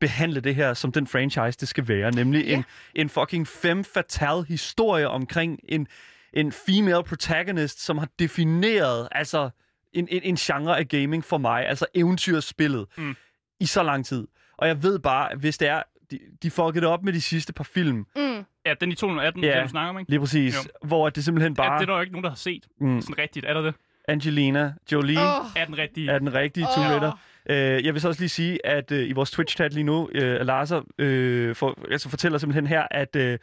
behandle 0.01 0.41
det 0.41 0.55
her 0.55 0.75
som 0.75 0.93
den 0.93 1.07
franchise, 1.07 1.59
det 1.61 1.69
skal 1.69 1.89
være. 1.89 2.11
Nemlig 2.11 2.45
Ja. 2.47 2.55
en, 2.55 2.65
en 2.95 3.09
fucking 3.09 3.49
femme 3.49 3.85
fatale 3.85 4.45
historie 4.45 5.09
omkring 5.09 5.61
en, 5.69 5.87
en 6.33 6.53
female 6.53 7.03
protagonist, 7.05 7.81
som 7.85 7.99
har 7.99 8.09
defineret 8.19 9.09
altså 9.13 9.51
en, 9.93 10.09
en, 10.11 10.21
en 10.23 10.37
genre 10.37 10.79
af 10.79 10.89
gaming 10.89 11.25
for 11.25 11.39
mig. 11.39 11.67
Altså 11.69 11.87
eventyrspillet 11.95 12.87
Mm. 12.97 13.17
i 13.61 13.67
så 13.67 13.83
lang 13.83 14.07
tid. 14.07 14.27
Og 14.59 14.69
jeg 14.69 14.83
ved 14.83 14.99
bare, 14.99 15.37
hvis 15.37 15.59
det 15.59 15.69
er... 15.69 15.83
De, 16.11 16.19
de 16.43 16.51
fuckede 16.51 16.81
det 16.81 16.89
op 16.89 17.03
med 17.03 17.13
de 17.13 17.21
sidste 17.21 17.53
par 17.53 17.65
film. 17.65 17.97
Mm. 18.17 18.45
Ja, 18.67 18.75
den 18.81 18.93
i 18.93 18.95
2018, 18.95 19.45
Ja. 19.45 19.57
ja. 19.59 19.63
du 19.63 19.69
snakker 19.69 19.91
om, 19.91 19.99
ikke? 19.99 20.11
Lige 20.11 20.21
præcis. 20.21 20.55
Jo. 20.57 20.61
Hvor 20.89 21.11
det 21.11 21.25
simpelthen 21.25 21.55
Bare... 21.55 21.73
Ja, 21.73 21.79
det 21.79 21.83
er 21.83 21.87
der 21.87 21.95
jo 21.95 22.01
ikke 22.01 22.13
nogen, 22.13 22.25
der 22.25 22.31
har 22.31 22.37
set. 22.37 22.67
mm, 22.81 23.01
Sådan 23.01 23.19
rigtigt, 23.19 23.47
er 23.47 23.55
der 23.55 23.61
det? 23.61 23.75
Angelina 24.09 24.73
Jolie 24.93 25.19
Oh. 25.19 25.47
Er 25.57 25.65
den 25.65 25.79
rigtige? 25.79 26.11
er 26.11 26.19
den 26.19 26.35
rigtige 26.35 26.67
Tomb 26.77 26.87
Raider. 26.91 27.13
Øh, 27.51 27.85
jeg 27.85 27.95
vil 27.95 28.01
så 28.01 28.09
også 28.09 28.21
lige 28.21 28.29
sige, 28.29 28.67
at 28.67 28.93
øh, 28.93 29.09
i 29.09 29.13
vores 29.13 29.39
Twitch-chat 29.39 29.69
lige 29.69 29.85
nu, 29.85 30.11
øh, 30.15 30.41
Lars 30.47 30.73
øh, 30.99 31.55
for, 31.57 31.79
altså 31.91 32.09
fortæller 32.09 32.39
simpelthen 32.39 32.67
her, 32.67 32.87
at 32.91 33.17
øh, 33.17 33.39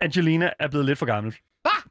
Angelina 0.00 0.50
er 0.58 0.68
blevet 0.68 0.86
lidt 0.86 0.98
for 0.98 1.06
gammel. 1.06 1.34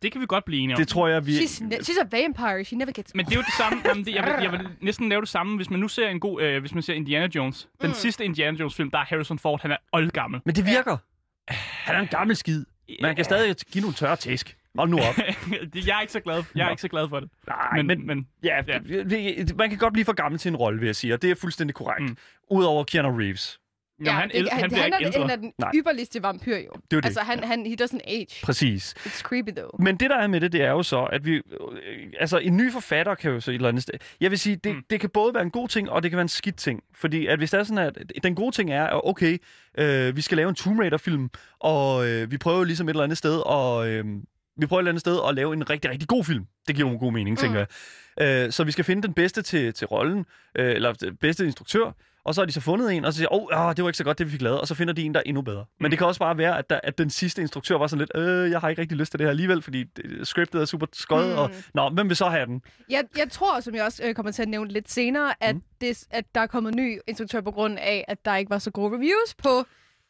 Det 0.02 0.12
kan 0.12 0.22
vi 0.22 0.26
godt 0.26 0.46
blive 0.46 0.62
enige 0.62 0.76
om. 0.76 0.80
Det 0.82 0.88
tror 0.88 1.08
jeg, 1.08 1.26
vi... 1.26 1.38
She's, 1.38 1.64
ne- 1.64 1.78
she's 1.78 2.00
a 2.02 2.06
vampire. 2.12 2.64
She 2.64 2.76
never 2.78 2.92
gets... 2.92 3.16
Men 3.16 3.26
det 3.26 3.32
er 3.32 3.36
jo 3.36 3.42
det 3.42 3.54
samme. 3.58 3.82
Jamen, 3.86 4.06
det, 4.06 4.16
jeg, 4.16 4.24
vil, 4.24 4.34
jeg 4.44 4.52
vil 4.52 4.68
næsten 4.82 5.10
lave 5.10 5.22
det 5.22 5.30
samme, 5.30 5.56
hvis 5.56 5.70
man 5.70 5.80
nu 5.80 5.88
ser 5.88 6.08
en 6.08 6.20
god, 6.20 6.42
øh, 6.42 6.60
hvis 6.60 6.74
man 6.74 6.84
ser 6.84 6.94
Indiana 6.94 7.28
Jones. 7.36 7.68
Den 7.82 7.90
Mm. 7.90 7.94
sidste 7.94 8.26
Indiana 8.26 8.58
Jones 8.58 8.76
film, 8.76 8.92
der 8.92 8.98
er 8.98 9.06
Harrison 9.06 9.40
Ford, 9.40 9.62
han 9.62 9.72
er 9.72 9.78
oldgammel. 9.94 10.42
Men 10.46 10.56
det 10.56 10.66
virker. 10.66 10.98
Han 11.50 11.96
er 11.96 12.00
en 12.00 12.08
gammel 12.08 12.36
skid. 12.36 12.66
Man 13.02 13.16
kan 13.16 13.26
stadig 13.26 13.56
give 13.72 13.82
nogle 13.82 13.96
tørre 13.96 14.16
tæsk. 14.16 14.57
Hold 14.78 14.90
nu 14.90 14.98
op. 14.98 15.16
Det- 15.74 15.88
jeg 15.88 15.98
er 15.98 16.02
ikke 16.02 16.14
så 16.14 16.20
glad, 16.20 16.44
jeg 16.56 16.66
er 16.66 16.70
ikke 16.70 16.82
så 16.82 16.88
glad 16.88 17.10
for 17.10 17.20
det. 17.20 17.30
Nej, 17.48 17.58
Men, 17.76 17.88
men, 17.88 18.08
men, 18.08 18.28
ja, 18.44 18.56
ja. 18.68 18.78
det- 18.88 19.10
det- 19.10 19.58
man 19.58 19.70
kan 19.70 19.78
godt 19.78 19.94
blive 19.94 20.06
for 20.06 20.14
gammel 20.14 20.40
til 20.40 20.50
en 20.50 20.56
rolle, 20.56 20.80
vil 20.80 20.86
jeg 20.86 20.96
sige, 20.96 21.14
og 21.14 21.22
det 21.22 21.32
er 21.32 21.36
fuldstændig 21.36 21.76
korrekt. 21.76 22.10
Mm. 22.10 22.18
Udover 22.52 22.84
Keanu 22.84 23.18
Reeves. 23.18 23.60
jamen, 24.06 24.14
han, 24.14 24.30
det, 24.30 24.36
han, 24.52 24.60
han, 24.62 24.64
ikke 25.04 25.18
er, 25.18 25.22
han 25.22 25.30
er 25.30 25.36
den 25.36 25.54
Nej. 25.60 25.72
ypperligste 25.76 26.24
vampyr, 26.24 26.58
jo. 26.58 26.62
jo 26.94 26.98
det. 26.98 27.06
Altså, 27.06 27.20
han, 27.22 27.44
han, 27.44 27.66
he 27.66 27.76
doesn't 27.82 28.00
age. 28.08 28.28
Præcis. 28.44 28.94
It's 29.00 29.22
creepy, 29.22 29.50
though. 29.50 29.82
Men 29.84 29.98
det, 29.98 30.10
der 30.10 30.16
er 30.18 30.28
med 30.28 30.42
det, 30.42 30.52
det 30.52 30.62
er 30.62 30.70
jo 30.72 30.84
så, 30.84 31.04
at 31.04 31.26
vi... 31.26 31.36
Øh, 31.36 31.42
altså, 32.20 32.38
en 32.38 32.58
ny 32.58 32.72
forfatter 32.72 33.16
kan 33.16 33.32
jo 33.32 33.40
så 33.40 33.52
et 33.52 33.56
eller 33.56 33.70
andet 33.70 33.84
sted... 33.84 33.94
Jeg 34.22 34.32
vil 34.32 34.40
sige, 34.40 34.56
det, 34.56 34.76
Mm. 34.76 34.84
det 34.90 35.00
kan 35.00 35.10
både 35.10 35.34
være 35.34 35.44
en 35.44 35.52
god 35.52 35.68
ting, 35.68 35.90
og 35.90 36.04
det 36.04 36.12
kan 36.12 36.16
være 36.18 36.22
en 36.22 36.28
skidt 36.30 36.56
ting. 36.58 36.84
Fordi 36.96 37.28
at 37.28 37.38
hvis 37.40 37.52
det 37.52 37.60
er 37.60 37.64
sådan, 37.64 37.78
at 38.12 38.24
den 38.24 38.36
gode 38.36 38.56
ting 38.56 38.72
er, 38.72 38.84
at 38.86 39.02
okay, 39.04 39.38
øh, 39.78 40.16
vi 40.16 40.22
skal 40.22 40.36
lave 40.38 40.50
en 40.50 40.56
Tomb 40.56 40.80
Raider-film, 40.80 41.30
og 41.60 42.08
øh, 42.08 42.32
vi 42.32 42.38
prøver 42.38 42.64
ligesom 42.64 42.88
et 42.90 42.94
eller 42.94 43.04
andet 43.04 43.18
sted 43.18 43.42
at... 43.50 43.88
Øh, 43.88 44.06
vi 44.58 44.66
prøver 44.66 44.80
et 44.80 44.82
eller 44.82 44.92
andet 44.92 45.00
sted 45.02 45.20
at 45.30 45.36
lave 45.36 45.54
en 45.54 45.70
rigtig, 45.70 45.92
rigtig 45.92 46.08
god 46.08 46.24
film. 46.24 46.46
Det 46.68 46.76
giver 46.76 46.92
jo 46.92 46.98
god 47.00 47.12
mening, 47.14 47.38
tænker 47.38 47.58
jeg. 47.60 48.46
Øh, 48.46 48.52
så 48.52 48.64
vi 48.64 48.72
skal 48.72 48.84
finde 48.86 49.02
den 49.04 49.14
bedste 49.14 49.42
til, 49.42 49.74
til 49.74 49.88
rollen, 49.88 50.26
øh, 50.56 50.76
eller 50.76 50.94
den 50.94 51.16
bedste 51.16 51.46
instruktør, 51.46 51.92
og 52.26 52.36
så 52.36 52.42
har 52.42 52.46
de 52.46 52.52
så 52.52 52.62
fundet 52.62 52.94
en, 52.94 53.06
og 53.06 53.14
så 53.14 53.18
siger 53.18 53.34
åh, 53.34 53.66
oh, 53.68 53.76
det 53.76 53.84
var 53.84 53.90
ikke 53.90 53.98
så 53.98 54.04
godt, 54.04 54.18
det 54.20 54.26
vi 54.28 54.32
fik 54.32 54.42
lavet, 54.42 54.62
og 54.62 54.68
så 54.68 54.76
finder 54.76 54.94
de 54.94 55.02
en, 55.04 55.14
der 55.14 55.20
er 55.20 55.24
endnu 55.26 55.42
bedre. 55.42 55.66
Men 55.80 55.86
Mm. 55.86 55.90
det 55.90 55.98
kan 55.98 56.08
også 56.08 56.20
bare 56.20 56.38
være, 56.38 56.58
at, 56.58 56.70
der, 56.70 56.80
at 56.84 56.98
den 56.98 57.10
sidste 57.10 57.42
instruktør 57.42 57.78
var 57.78 57.88
sådan 57.88 58.00
lidt, 58.00 58.12
øh, 58.28 58.52
jeg 58.52 58.60
har 58.60 58.70
ikke 58.70 58.82
rigtig 58.82 58.98
lyst 58.98 59.12
til 59.12 59.20
det 59.20 59.26
her 59.26 59.30
alligevel, 59.30 59.62
fordi 59.62 59.84
det, 59.84 60.28
scriptet 60.28 60.62
er 60.62 60.66
super 60.66 60.86
skøjet, 60.94 61.32
Mm. 61.36 61.38
og 61.42 61.52
nå, 61.74 61.90
hvem 61.90 62.10
vil 62.10 62.16
så 62.18 62.26
have 62.30 62.46
den? 62.46 62.62
Jeg, 62.90 63.04
jeg 63.18 63.30
tror, 63.32 63.60
som 63.60 63.76
jeg 63.76 63.84
også 63.84 64.04
øh, 64.04 64.16
kommer 64.16 64.32
til 64.32 64.42
at 64.42 64.48
nævne 64.48 64.72
lidt 64.72 64.92
senere, 64.92 65.34
at, 65.44 65.56
Mm. 65.56 65.62
det, 65.82 66.04
at 66.12 66.26
der 66.36 66.42
er 66.42 66.48
kommet 66.48 66.76
ny 66.76 67.00
instruktør 67.08 67.42
på 67.42 67.52
grund 67.52 67.78
af, 67.80 68.06
at 68.08 68.26
der 68.26 68.36
ikke 68.36 68.50
var 68.50 68.60
så 68.60 68.72
gode 68.72 68.96
reviews 68.96 69.36
på 69.44 69.66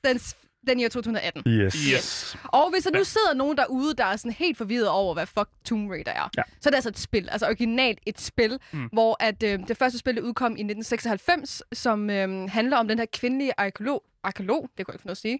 den 0.06 0.20
den 0.68 0.80
i 0.80 0.86
år 0.86 0.90
2018. 0.90 1.44
Yes. 1.48 1.74
Yes. 1.74 2.38
Og 2.44 2.70
hvis 2.72 2.84
der 2.84 2.92
nu 2.98 3.04
sidder 3.04 3.34
nogen 3.34 3.58
derude, 3.58 3.94
der 3.96 4.06
er 4.06 4.16
sådan 4.16 4.32
helt 4.32 4.58
forvirret 4.58 4.90
over, 4.90 5.14
hvad 5.14 5.26
fuck 5.26 5.50
Tomb 5.66 5.90
Raider 5.92 6.12
er, 6.12 6.30
Ja. 6.38 6.42
så 6.62 6.70
er 6.70 6.72
det 6.72 6.76
altså 6.76 6.90
et 6.90 7.00
spil, 7.00 7.30
altså 7.30 7.46
originalt 7.46 8.00
et 8.06 8.22
spil, 8.22 8.60
mm. 8.72 8.90
hvor 8.94 9.18
at, 9.24 9.44
øh, 9.44 9.60
det 9.68 9.78
første 9.78 10.00
spil 10.00 10.16
det 10.16 10.22
udkom 10.22 10.52
i 10.52 10.62
1996, 10.64 11.64
som 11.74 12.10
øh, 12.10 12.50
handler 12.50 12.78
om 12.78 12.88
den 12.88 13.00
her 13.00 13.06
kvindelige 13.14 13.52
arkeolog. 13.58 14.04
Arkeolog, 14.24 14.70
det 14.78 14.86
kunne 14.86 14.92
jeg 14.92 14.96
ikke 14.96 15.06
noget 15.06 15.16
at 15.16 15.22
sige. 15.22 15.40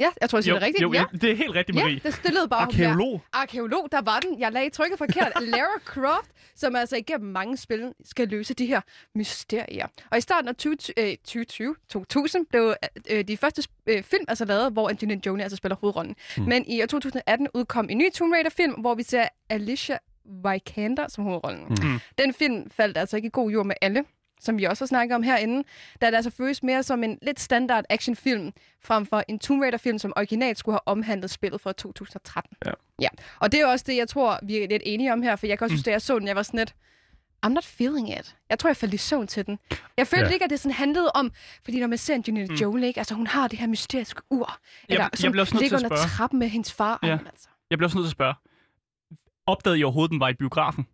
Ja, 0.00 0.08
jeg 0.20 0.30
tror, 0.30 0.36
jeg 0.38 0.44
siger 0.44 0.54
Jo, 0.54 0.58
det 0.58 0.66
rigtigt. 0.66 0.82
jo, 0.82 0.92
ja. 0.92 1.04
det 1.12 1.30
er 1.30 1.34
helt 1.36 1.54
rigtigt, 1.54 1.76
Marie. 1.78 1.94
Ja, 2.04 2.08
det 2.08 2.14
stillede 2.14 2.48
bare 2.48 2.64
hun 2.64 2.74
der. 2.74 2.88
Arkeolog. 2.88 3.22
Arkeolog, 3.32 3.88
der 3.92 4.00
var 4.02 4.20
den. 4.20 4.40
Jeg 4.40 4.52
lagde 4.52 4.70
trykket 4.70 4.98
forkert. 4.98 5.32
Lara 5.52 5.78
Croft, 5.84 6.30
som 6.56 6.76
altså 6.76 6.96
igennem 6.96 7.32
mange 7.32 7.56
spil 7.56 7.92
skal 8.04 8.28
løse 8.28 8.54
de 8.54 8.66
her 8.66 8.80
mysterier. 9.14 9.86
Og 10.10 10.18
i 10.18 10.20
starten 10.20 10.48
af 10.48 10.56
20, 10.56 10.76
øh, 10.96 11.16
2020, 11.16 11.74
2000, 11.88 12.46
blev 12.46 12.74
øh, 13.10 13.24
de 13.24 13.36
første 13.36 13.62
øh, 13.86 14.02
film 14.02 14.24
altså 14.28 14.44
lavet, 14.44 14.72
hvor 14.72 14.88
Angelina 14.88 15.20
Jolie 15.26 15.42
altså 15.42 15.56
spiller 15.56 15.76
hovedrollen. 15.76 16.16
Mm. 16.36 16.42
Men 16.44 16.64
i 16.68 16.82
år 16.82 16.86
2018 16.86 17.48
udkom 17.54 17.86
en 17.90 17.98
ny 17.98 18.12
Tomb 18.12 18.32
Raider-film, 18.32 18.72
hvor 18.72 18.94
vi 18.94 19.02
ser 19.02 19.28
Alicia 19.50 19.98
Vikander 20.24 21.08
som 21.08 21.24
hovedrollen. 21.24 21.64
Mm. 21.68 22.00
Den 22.18 22.34
film 22.34 22.70
faldt 22.70 22.98
altså 22.98 23.16
ikke 23.16 23.26
i 23.26 23.30
god 23.32 23.50
jord 23.50 23.66
med 23.66 23.74
alle, 23.82 24.04
som 24.44 24.58
vi 24.58 24.64
også 24.64 24.84
har 24.84 24.86
snakket 24.86 25.14
om 25.14 25.22
herinde, 25.22 25.64
da 26.00 26.06
det 26.06 26.14
altså 26.16 26.30
føles 26.30 26.62
mere 26.62 26.82
som 26.82 27.04
en 27.04 27.18
lidt 27.22 27.40
standard 27.40 27.84
actionfilm, 27.90 28.52
frem 28.84 29.06
for 29.06 29.22
en 29.28 29.38
Tomb 29.38 29.62
Raider-film, 29.62 29.98
som 29.98 30.12
originalt 30.16 30.58
skulle 30.58 30.74
have 30.74 30.80
omhandlet 30.86 31.30
spillet 31.30 31.60
fra 31.60 31.72
2013. 31.72 32.56
Ja. 32.66 32.70
ja. 33.00 33.08
Og 33.40 33.52
det 33.52 33.60
er 33.60 33.66
også 33.66 33.84
det, 33.88 33.96
jeg 33.96 34.08
tror, 34.08 34.38
vi 34.42 34.56
er 34.58 34.68
lidt 34.68 34.82
enige 34.86 35.12
om 35.12 35.22
her, 35.22 35.36
for 35.36 35.46
jeg 35.46 35.58
kan 35.58 35.64
også 35.64 35.72
Mm. 35.72 35.76
synes, 35.76 35.84
da 35.84 35.90
jeg 35.90 36.02
så 36.02 36.18
den, 36.18 36.28
jeg 36.28 36.36
var 36.36 36.42
sådan 36.42 36.58
lidt, 36.58 36.74
I'm 37.46 37.48
not 37.48 37.64
feeling 37.64 38.10
it. 38.18 38.36
Jeg 38.50 38.58
tror, 38.58 38.68
jeg 38.70 38.76
faldt 38.76 38.94
i 38.94 38.96
søvn 38.96 39.26
til 39.26 39.46
den. 39.46 39.58
Jeg 39.96 40.06
følte 40.06 40.26
Ja. 40.26 40.32
ikke, 40.32 40.44
at 40.44 40.50
det 40.50 40.60
sådan 40.60 40.74
handlede 40.74 41.10
om, 41.14 41.32
fordi 41.64 41.80
når 41.80 41.86
man 41.86 41.98
ser 41.98 42.14
Angelina 42.14 42.46
mm. 42.46 42.54
Jolie, 42.54 42.86
ikke, 42.86 43.00
altså 43.00 43.14
hun 43.14 43.26
har 43.26 43.48
det 43.48 43.58
her 43.58 43.66
mysteriske 43.66 44.22
ur, 44.30 44.58
eller 44.88 45.02
jeg 45.04 45.10
som 45.14 45.32
bliver 45.32 45.42
også 45.42 45.54
nødt 45.54 45.60
til 45.60 45.64
ligger 45.64 45.76
at 45.78 45.84
under 45.84 45.96
spørge. 45.96 46.08
trappen 46.08 46.38
med 46.38 46.48
hendes 46.48 46.72
far. 46.72 46.98
Ja. 47.02 47.18
Altså. 47.26 47.48
Jeg 47.70 47.78
bliver 47.78 47.86
også 47.88 47.98
nødt 47.98 48.04
til 48.04 48.08
at 48.08 48.12
spørge. 48.12 48.34
Opdagede 49.46 49.78
I 49.78 49.84
overhovedet, 49.84 50.10
den 50.10 50.20
var 50.20 50.28
i 50.28 50.34
biografen? 50.34 50.86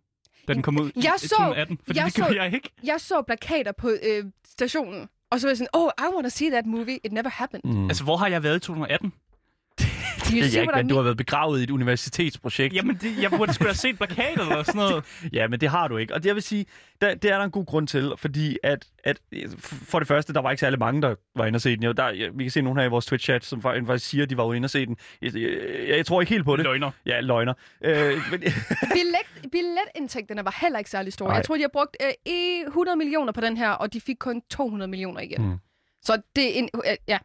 Da 0.47 0.53
den 0.53 0.61
kom 0.61 0.79
ud 0.79 0.89
i 0.89 0.91
Jeg 0.95 1.13
i 1.23 1.27
så- 1.27 1.35
2018? 1.35 1.79
Fordi 1.85 1.99
jeg 1.99 2.05
det 2.05 2.13
gjorde 2.15 2.29
så- 2.31 2.35
jeg 2.35 2.53
ikke. 2.53 2.69
Jeg 2.83 3.01
så 3.01 3.21
plakater 3.21 3.71
på 3.71 3.89
øh, 3.89 4.23
stationen, 4.45 5.07
og 5.31 5.39
så 5.39 5.47
var 5.47 5.49
jeg 5.51 5.57
sådan, 5.57 5.69
oh, 5.73 5.89
I 5.99 6.13
want 6.13 6.23
to 6.25 6.29
see 6.29 6.49
that 6.49 6.65
movie. 6.65 6.99
It 7.03 7.11
never 7.11 7.29
happened. 7.29 7.63
Mm. 7.65 7.87
Altså, 7.87 8.03
hvor 8.03 8.17
har 8.17 8.27
jeg 8.27 8.43
været 8.43 8.55
i 8.55 8.59
2018? 8.59 9.13
Det 10.31 10.39
er 10.39 10.43
what 10.43 10.61
ikke, 10.61 10.73
men 10.75 10.87
du 10.89 10.95
har 10.95 11.01
været 11.03 11.17
begravet 11.17 11.59
i 11.59 11.63
et 11.63 11.69
universitetsprojekt. 11.71 12.73
Jamen, 12.73 12.95
det, 13.01 13.21
jeg 13.21 13.31
burde 13.31 13.53
sgu 13.53 13.63
da 13.63 13.67
have 13.69 13.75
set 13.75 13.97
plakater 13.97 14.41
eller 14.41 14.63
sådan 14.63 14.79
noget. 14.79 15.03
Ja, 15.33 15.47
men 15.47 15.59
det 15.61 15.69
har 15.69 15.87
du 15.87 15.97
ikke. 15.97 16.13
Og 16.13 16.23
det, 16.23 16.27
jeg 16.27 16.35
vil 16.35 16.43
sige, 16.43 16.65
der, 17.01 17.15
det 17.15 17.31
er 17.31 17.37
der 17.37 17.45
en 17.45 17.51
god 17.51 17.65
grund 17.65 17.87
til, 17.87 18.11
fordi 18.17 18.57
at, 18.63 18.85
at 19.03 19.19
for 19.63 19.99
det 19.99 20.07
første, 20.07 20.33
der 20.33 20.41
var 20.41 20.51
ikke 20.51 20.59
særlig 20.59 20.79
mange, 20.79 21.01
der 21.01 21.15
var 21.35 21.45
inde 21.45 21.57
og 21.57 21.61
se 21.61 21.75
den. 21.75 21.83
Jo, 21.83 21.91
der, 21.91 22.31
vi 22.33 22.43
kan 22.43 22.51
se 22.51 22.61
nogle 22.61 22.81
her 22.81 22.87
i 22.87 22.89
vores 22.89 23.13
Twitch-chat, 23.13 23.39
som 23.45 23.59
fa- 23.59 23.85
faktisk 23.87 24.09
siger, 24.09 24.23
at 24.23 24.29
de 24.29 24.37
var 24.37 24.53
inde 24.53 24.65
og 24.65 24.69
se 24.69 24.85
den. 24.85 24.97
Jeg, 25.21 25.35
jeg, 25.35 25.49
jeg 25.87 26.05
tror 26.05 26.21
ikke 26.21 26.33
helt 26.33 26.45
på 26.45 26.55
det. 26.55 26.63
Løgner. 26.65 26.91
Ja, 27.05 27.19
løgner. 27.21 27.53
Øh, 27.83 28.13
men, 28.31 28.39
Billet, 28.95 29.51
billetindtægterne 29.51 30.45
var 30.45 30.57
heller 30.61 30.79
ikke 30.79 30.89
særlig 30.91 31.13
store. 31.13 31.29
Nej. 31.29 31.35
Jeg 31.35 31.45
tror, 31.45 31.55
de 31.55 31.61
har 31.61 31.69
brugt 31.73 31.97
øh, 32.03 32.33
i 32.33 32.63
100 32.67 32.97
millioner 32.97 33.31
på 33.31 33.41
den 33.41 33.57
her, 33.57 33.69
og 33.69 33.93
de 33.93 34.01
fik 34.01 34.15
kun 34.19 34.41
200 34.49 34.89
millioner 34.89 35.21
igen. 35.21 35.41
Mm. 35.49 35.57
Så 36.03 36.21
det 36.35 36.45
er 36.45 36.59
en... 36.59 36.69
Ja, 37.07 37.17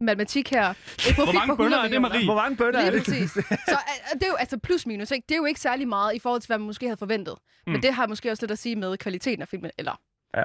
matematik 0.00 0.50
her. 0.50 0.70
Et 0.70 0.76
profit 0.76 1.14
Hvor 1.14 1.32
mange 1.32 1.56
på 1.56 1.62
100 1.62 1.62
bønner 1.62 1.78
er 1.78 1.88
det. 1.88 2.00
Marie? 2.02 2.24
hvor 2.24 2.34
mange 2.34 2.56
bønder 2.56 2.80
er 2.80 2.90
Lige 2.90 2.98
det? 2.98 3.04
præcis. 3.04 3.30
Så 3.72 3.72
øh, 3.72 4.14
det 4.14 4.22
er 4.22 4.28
jo 4.28 4.34
altså 4.34 4.58
plus 4.58 4.86
minus, 4.86 5.10
ikke? 5.10 5.24
Det 5.28 5.34
er 5.34 5.38
jo 5.38 5.44
ikke 5.44 5.60
særlig 5.60 5.88
meget 5.88 6.14
i 6.14 6.18
forhold 6.18 6.40
til, 6.40 6.46
hvad 6.46 6.58
man 6.58 6.66
måske 6.66 6.86
havde 6.86 6.96
forventet. 6.96 7.34
Mm. 7.66 7.72
Men 7.72 7.82
det 7.82 7.94
har 7.94 8.06
måske 8.06 8.30
også 8.30 8.42
lidt 8.42 8.50
at 8.52 8.58
sige 8.58 8.76
med 8.76 8.96
kvaliteten 8.96 9.42
af 9.42 9.48
filmen, 9.48 9.70
eller... 9.78 10.00
Ja. 10.36 10.44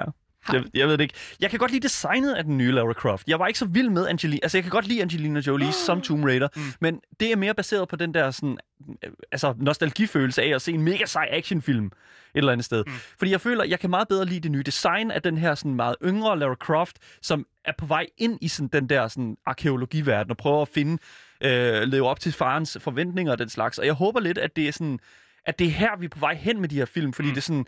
Jeg, 0.52 0.64
jeg 0.74 0.88
ved 0.88 0.92
det 0.98 1.00
ikke. 1.00 1.14
Jeg 1.40 1.50
kan 1.50 1.58
godt 1.58 1.70
lide 1.70 1.82
designet 1.82 2.34
af 2.34 2.44
den 2.44 2.58
nye 2.58 2.72
Lara 2.72 2.92
Croft. 2.92 3.28
Jeg 3.28 3.38
var 3.38 3.46
ikke 3.46 3.58
så 3.58 3.64
vild 3.64 3.88
med 3.88 4.06
Angelina. 4.06 4.40
Altså, 4.42 4.58
jeg 4.58 4.62
kan 4.62 4.70
godt 4.70 4.86
lide 4.86 5.02
Angelina 5.02 5.40
Jolie 5.40 5.72
som 5.72 6.00
Tomb 6.06 6.24
Raider, 6.24 6.48
mm. 6.56 6.62
men 6.80 7.00
det 7.20 7.32
er 7.32 7.36
mere 7.36 7.54
baseret 7.54 7.88
på 7.88 7.96
den 7.96 8.14
der 8.14 8.30
sådan, 8.30 8.58
øh, 9.04 9.10
altså, 9.32 9.54
nostalgifølelse 9.58 10.42
af 10.42 10.48
at 10.54 10.62
se 10.62 10.72
en 10.72 10.82
mega 10.82 11.06
sej 11.06 11.28
actionfilm 11.30 11.86
et 12.34 12.38
eller 12.38 12.52
andet 12.52 12.64
sted. 12.64 12.84
Mm. 12.86 12.92
Fordi 13.18 13.30
jeg 13.30 13.40
føler, 13.40 13.64
jeg 13.64 13.80
kan 13.80 13.90
meget 13.90 14.08
bedre 14.08 14.24
lide 14.24 14.40
det 14.40 14.50
nye 14.50 14.62
design 14.62 15.10
af 15.10 15.22
den 15.22 15.38
her 15.38 15.54
sådan 15.54 15.74
meget 15.74 15.96
yngre 16.04 16.38
Lara 16.38 16.54
Croft, 16.54 16.98
som 17.22 17.46
er 17.64 17.72
på 17.78 17.86
vej 17.86 18.06
ind 18.18 18.38
i 18.40 18.48
sådan 18.48 18.68
den 18.68 18.88
der 18.88 19.08
sådan 19.08 19.36
arkeologiverden 19.46 20.30
og 20.30 20.36
prøver 20.36 20.62
at 20.62 20.68
finde, 20.68 20.98
øh, 21.44 21.82
leve 21.82 22.08
op 22.08 22.20
til 22.20 22.32
farens 22.32 22.78
forventninger 22.80 23.32
og 23.32 23.38
den 23.38 23.48
slags. 23.48 23.78
Og 23.78 23.86
jeg 23.86 23.94
håber 23.94 24.20
lidt, 24.20 24.38
at 24.38 24.56
det 24.56 24.68
er 24.68 24.72
sådan, 24.72 24.98
at 25.46 25.58
det 25.58 25.66
er 25.66 25.70
her, 25.70 25.96
vi 25.96 26.04
er 26.04 26.08
på 26.08 26.18
vej 26.18 26.34
hen 26.34 26.60
med 26.60 26.68
de 26.68 26.76
her 26.76 26.84
film, 26.84 27.12
fordi 27.12 27.28
mm. 27.28 27.34
det 27.34 27.40
er 27.40 27.44
sådan, 27.44 27.66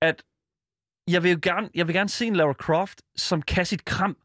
at 0.00 0.22
jeg 1.08 1.22
vil 1.22 1.30
jo 1.32 1.38
gerne, 1.42 1.68
jeg 1.74 1.86
vil 1.86 1.94
gerne 1.94 2.08
se 2.08 2.26
en 2.26 2.36
Lara 2.36 2.52
Croft, 2.52 3.02
som 3.16 3.42
kan 3.42 3.66
sit 3.66 3.84
kram, 3.84 4.16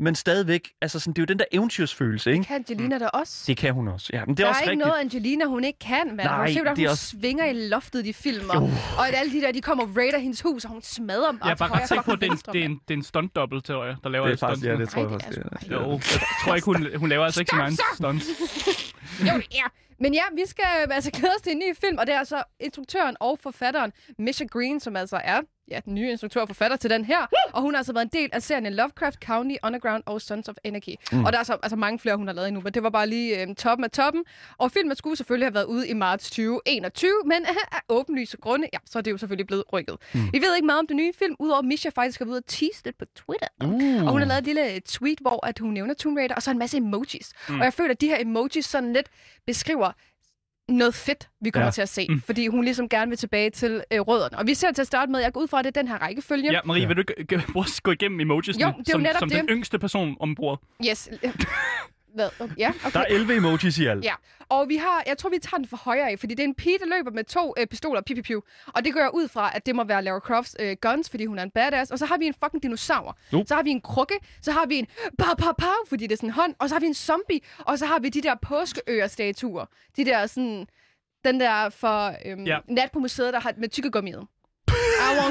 men 0.00 0.14
stadigvæk, 0.14 0.68
altså 0.82 0.98
sådan, 0.98 1.12
det 1.12 1.18
er 1.18 1.22
jo 1.22 1.26
den 1.26 1.38
der 1.38 1.44
eventyrsfølelse, 1.52 2.32
ikke? 2.32 2.44
Kan 2.44 2.56
Angelina 2.56 2.98
da 2.98 3.06
også? 3.06 3.44
Det 3.46 3.56
kan 3.56 3.74
hun 3.74 3.88
også. 3.88 4.10
Ja, 4.12 4.24
men 4.24 4.28
det 4.28 4.38
der 4.38 4.44
er 4.44 4.46
er 4.46 4.50
også 4.50 4.60
ikke 4.62 4.70
rigtigt. 4.70 4.86
noget, 4.86 5.00
Angelina, 5.00 5.44
hun 5.44 5.64
ikke 5.64 5.78
kan, 5.78 6.06
mand. 6.06 6.16
Nej, 6.28 6.38
hun 6.38 6.54
ser, 6.54 6.60
det 6.62 6.68
er 6.68 6.74
hun 6.76 6.86
også- 6.88 7.06
svinger 7.06 7.44
i 7.44 7.52
loftet 7.68 8.00
i 8.00 8.02
de 8.08 8.14
film, 8.14 8.50
og, 8.50 9.08
at 9.08 9.14
alle 9.14 9.32
de 9.32 9.40
der, 9.40 9.52
de 9.52 9.60
kommer 9.60 9.84
og 9.84 9.90
raider 9.96 10.18
hendes 10.18 10.40
hus, 10.40 10.64
og 10.64 10.70
hun 10.70 10.82
smadrer 10.82 11.30
dem 11.30 11.40
Jeg 11.44 11.50
er 11.50 11.54
til 11.54 11.58
bare 11.58 11.80
ret 11.80 11.88
sikker 11.88 12.02
på, 12.02 12.10
at 12.12 12.20
det 12.20 12.26
er 12.28 12.32
en, 12.32 12.38
det 12.52 12.60
er 12.60 12.64
en, 12.64 12.80
det 12.88 12.94
er 12.94 12.98
en 12.98 13.02
stunt-double, 13.04 13.60
tror 13.60 13.84
jeg, 13.84 13.96
der 14.04 14.10
laver 14.10 14.26
Det 14.26 14.32
er 14.32 14.36
faktisk, 14.38 14.60
stunt. 14.64 14.78
ja, 14.78 14.82
det 14.84 14.88
tror 14.88 15.02
jeg 15.02 15.10
faktisk. 15.10 15.38
det 15.38 15.46
er 15.52 15.56
det 15.58 15.72
er. 15.72 15.80
Jo, 15.82 15.90
jeg 15.90 16.00
tror 16.44 16.54
ikke, 16.54 16.64
hun, 16.66 16.88
hun 16.96 17.08
laver 17.08 17.24
altså 17.24 17.40
ikke 17.40 17.50
sin 17.50 17.60
egen 17.60 17.78
stunts. 17.96 18.26
Jo, 19.20 19.42
ja. 19.52 19.66
Men 20.00 20.14
ja, 20.14 20.22
vi 20.34 20.42
skal 20.46 20.64
øh, 20.82 20.94
altså 20.96 21.10
glæde 21.10 21.32
os 21.36 21.42
til 21.42 21.52
en 21.52 21.58
ny 21.58 21.76
film, 21.80 21.98
og 21.98 22.06
det 22.06 22.14
er 22.14 22.18
altså 22.18 22.42
instruktøren 22.60 23.16
og 23.20 23.38
forfatteren 23.38 23.92
Misha 24.18 24.44
Green, 24.44 24.80
som 24.80 24.96
altså 24.96 25.20
er 25.24 25.40
ja, 25.70 25.80
den 25.84 25.94
nye 25.94 26.10
instruktør 26.10 26.40
og 26.40 26.48
forfatter 26.48 26.76
til 26.76 26.90
den 26.90 27.04
her. 27.04 27.26
Og 27.52 27.62
hun 27.62 27.74
har 27.74 27.78
altså 27.78 27.92
været 27.92 28.04
en 28.04 28.20
del 28.22 28.30
af 28.32 28.42
serien 28.42 28.72
Lovecraft 28.74 29.18
County, 29.24 29.54
Underground 29.64 30.02
og 30.06 30.20
Sons 30.20 30.48
of 30.48 30.54
Anarchy. 30.64 30.94
Mm. 31.12 31.24
Og 31.24 31.32
der 31.32 31.38
er 31.38 31.42
så 31.42 31.56
altså 31.62 31.76
mange 31.76 31.98
flere, 31.98 32.16
hun 32.16 32.26
har 32.26 32.34
lavet 32.34 32.48
endnu, 32.48 32.60
men 32.60 32.74
det 32.74 32.82
var 32.82 32.90
bare 32.90 33.06
lige 33.06 33.42
øh, 33.42 33.54
toppen 33.54 33.84
af 33.84 33.90
toppen. 33.90 34.24
Og 34.58 34.72
filmen 34.72 34.96
skulle 34.96 35.16
selvfølgelig 35.16 35.46
have 35.46 35.54
været 35.54 35.64
ude 35.64 35.88
i 35.88 35.92
marts 35.92 36.30
2021, 36.30 37.12
men 37.26 37.46
af 37.72 37.80
åbenlyse 37.88 38.36
grunde, 38.36 38.68
ja, 38.72 38.78
så 38.86 38.98
er 38.98 39.02
det 39.02 39.10
jo 39.10 39.18
selvfølgelig 39.18 39.46
blevet 39.46 39.64
rykket. 39.72 39.96
Mm. 40.14 40.20
Vi 40.32 40.38
ved 40.38 40.54
ikke 40.54 40.66
meget 40.66 40.78
om 40.78 40.86
den 40.86 40.96
nye 40.96 41.12
film, 41.18 41.36
udover 41.38 41.58
at 41.58 41.64
Misha 41.64 41.88
faktisk 41.94 42.18
har 42.18 42.24
været 42.24 42.32
ude 42.32 42.38
og 42.38 42.46
tease 42.46 42.84
lidt 42.84 42.98
på 42.98 43.04
Twitter. 43.16 43.48
Uh. 43.64 44.06
Og 44.06 44.10
hun 44.12 44.20
har 44.20 44.28
lavet 44.28 44.38
et 44.38 44.44
lille 44.44 44.80
tweet, 44.80 45.18
hvor 45.20 45.46
at 45.46 45.58
hun 45.58 45.72
nævner 45.72 45.94
Tomb 45.94 46.16
Raider, 46.18 46.34
og 46.34 46.42
så 46.42 46.50
en 46.50 46.58
masse 46.58 46.76
emojis. 46.76 47.32
Mm. 47.48 47.58
Og 47.58 47.64
jeg 47.64 47.74
føler, 47.74 47.90
at 47.90 48.00
de 48.00 48.06
her 48.06 48.20
emojis 48.20 48.64
sådan 48.64 48.92
lidt 48.92 49.03
beskriver 49.46 49.92
noget 50.68 50.94
fedt, 50.94 51.28
vi 51.40 51.50
kommer 51.50 51.64
Ja. 51.64 51.66
ja. 51.66 51.70
til 51.70 51.82
at 51.82 51.88
se. 51.88 52.06
Mm. 52.10 52.20
Fordi 52.20 52.46
hun 52.46 52.64
ligesom 52.64 52.88
gerne 52.88 53.08
vil 53.08 53.18
tilbage 53.18 53.50
til 53.50 53.84
øh, 53.92 54.00
rødderne. 54.00 54.38
Og 54.38 54.46
vi 54.46 54.54
ser 54.54 54.72
til 54.72 54.80
at 54.82 54.86
starte 54.86 55.12
med, 55.12 55.20
jeg 55.20 55.32
går 55.32 55.40
ud 55.40 55.48
fra, 55.48 55.58
at 55.58 55.64
det 55.64 55.76
er 55.76 55.80
den 55.82 55.88
her 55.88 55.98
rækkefølge. 55.98 56.52
Ja, 56.52 56.60
Marie, 56.64 56.86
vil 56.88 56.96
du 56.96 57.00
ikke 57.00 57.36
g- 57.36 57.52
prøve 57.52 57.64
at 57.64 57.80
gå 57.82 57.90
igennem 57.90 58.20
emojis 58.20 58.48
Jo, 58.48 58.58
det 58.58 58.64
er 58.64 58.98
jo 58.98 59.04
som, 59.12 59.18
som 59.18 59.28
det. 59.28 59.38
den 59.38 59.48
yngste 59.48 59.78
person 59.78 60.16
om 60.20 60.34
bordet? 60.34 60.60
Yes. 60.90 61.08
Hvad? 62.14 62.28
Okay. 62.40 62.54
Ja, 62.58 62.68
okay. 62.68 62.90
Der 62.92 63.00
er 63.00 63.06
11 63.08 63.36
emojis 63.36 63.78
i 63.78 63.86
alt. 63.86 64.04
Ja, 64.04 64.14
og 64.48 64.68
vi 64.68 64.76
har, 64.76 65.02
jeg 65.06 65.18
tror, 65.18 65.30
vi 65.30 65.38
tager 65.38 65.56
den 65.56 65.66
for 65.68 65.76
højre 65.76 66.10
af, 66.10 66.18
fordi 66.18 66.34
det 66.34 66.42
er 66.42 66.48
en 66.48 66.54
pige, 66.54 66.78
der 66.78 66.86
løber 66.96 67.10
med 67.10 67.24
to 67.24 67.54
øh, 67.58 67.66
pistoler, 67.66 68.00
piu, 68.00 68.14
piu, 68.14 68.22
piu. 68.22 68.42
Og 68.66 68.84
det 68.84 68.92
går 68.92 69.00
jeg 69.00 69.14
ud 69.14 69.28
fra, 69.28 69.50
at 69.54 69.66
det 69.66 69.76
må 69.76 69.84
være 69.84 70.04
Lara 70.04 70.18
Crofts 70.18 70.56
øh, 70.60 70.76
guns, 70.80 71.10
fordi 71.10 71.24
hun 71.26 71.38
er 71.38 71.42
en 71.42 71.50
badass. 71.50 71.90
Og 71.90 71.98
så 71.98 72.06
har 72.06 72.18
vi 72.18 72.26
en 72.26 72.34
fucking 72.44 72.62
dinosaur. 72.62 73.18
Uh. 73.32 73.42
Så 73.46 73.54
har 73.54 73.62
vi 73.62 73.70
en 73.70 73.80
krukke. 73.80 74.14
Så 74.42 74.52
har 74.52 74.66
vi 74.66 74.76
en 74.76 74.86
pa, 75.18 75.34
pa, 75.38 75.52
pa, 75.58 75.66
fordi 75.88 76.06
det 76.06 76.12
er 76.12 76.16
sådan 76.16 76.28
en 76.28 76.32
hånd. 76.32 76.54
Og 76.58 76.68
så 76.68 76.74
har 76.74 76.80
vi 76.80 76.86
en 76.86 76.94
zombie. 76.94 77.40
Og 77.58 77.78
så 77.78 77.86
har 77.86 77.98
vi 77.98 78.08
de 78.08 78.22
der 78.22 78.34
påskeøer-statuer. 78.42 79.64
De 79.96 80.04
der 80.04 80.26
sådan... 80.26 80.66
Den 81.24 81.40
der 81.40 81.68
for 81.68 82.14
øhm, 82.26 82.44
ja. 82.44 82.58
nat 82.68 82.90
på 82.92 82.98
museet, 82.98 83.32
der 83.32 83.40
har 83.40 83.52
med 83.56 83.68
tykkegummiet. 83.68 84.26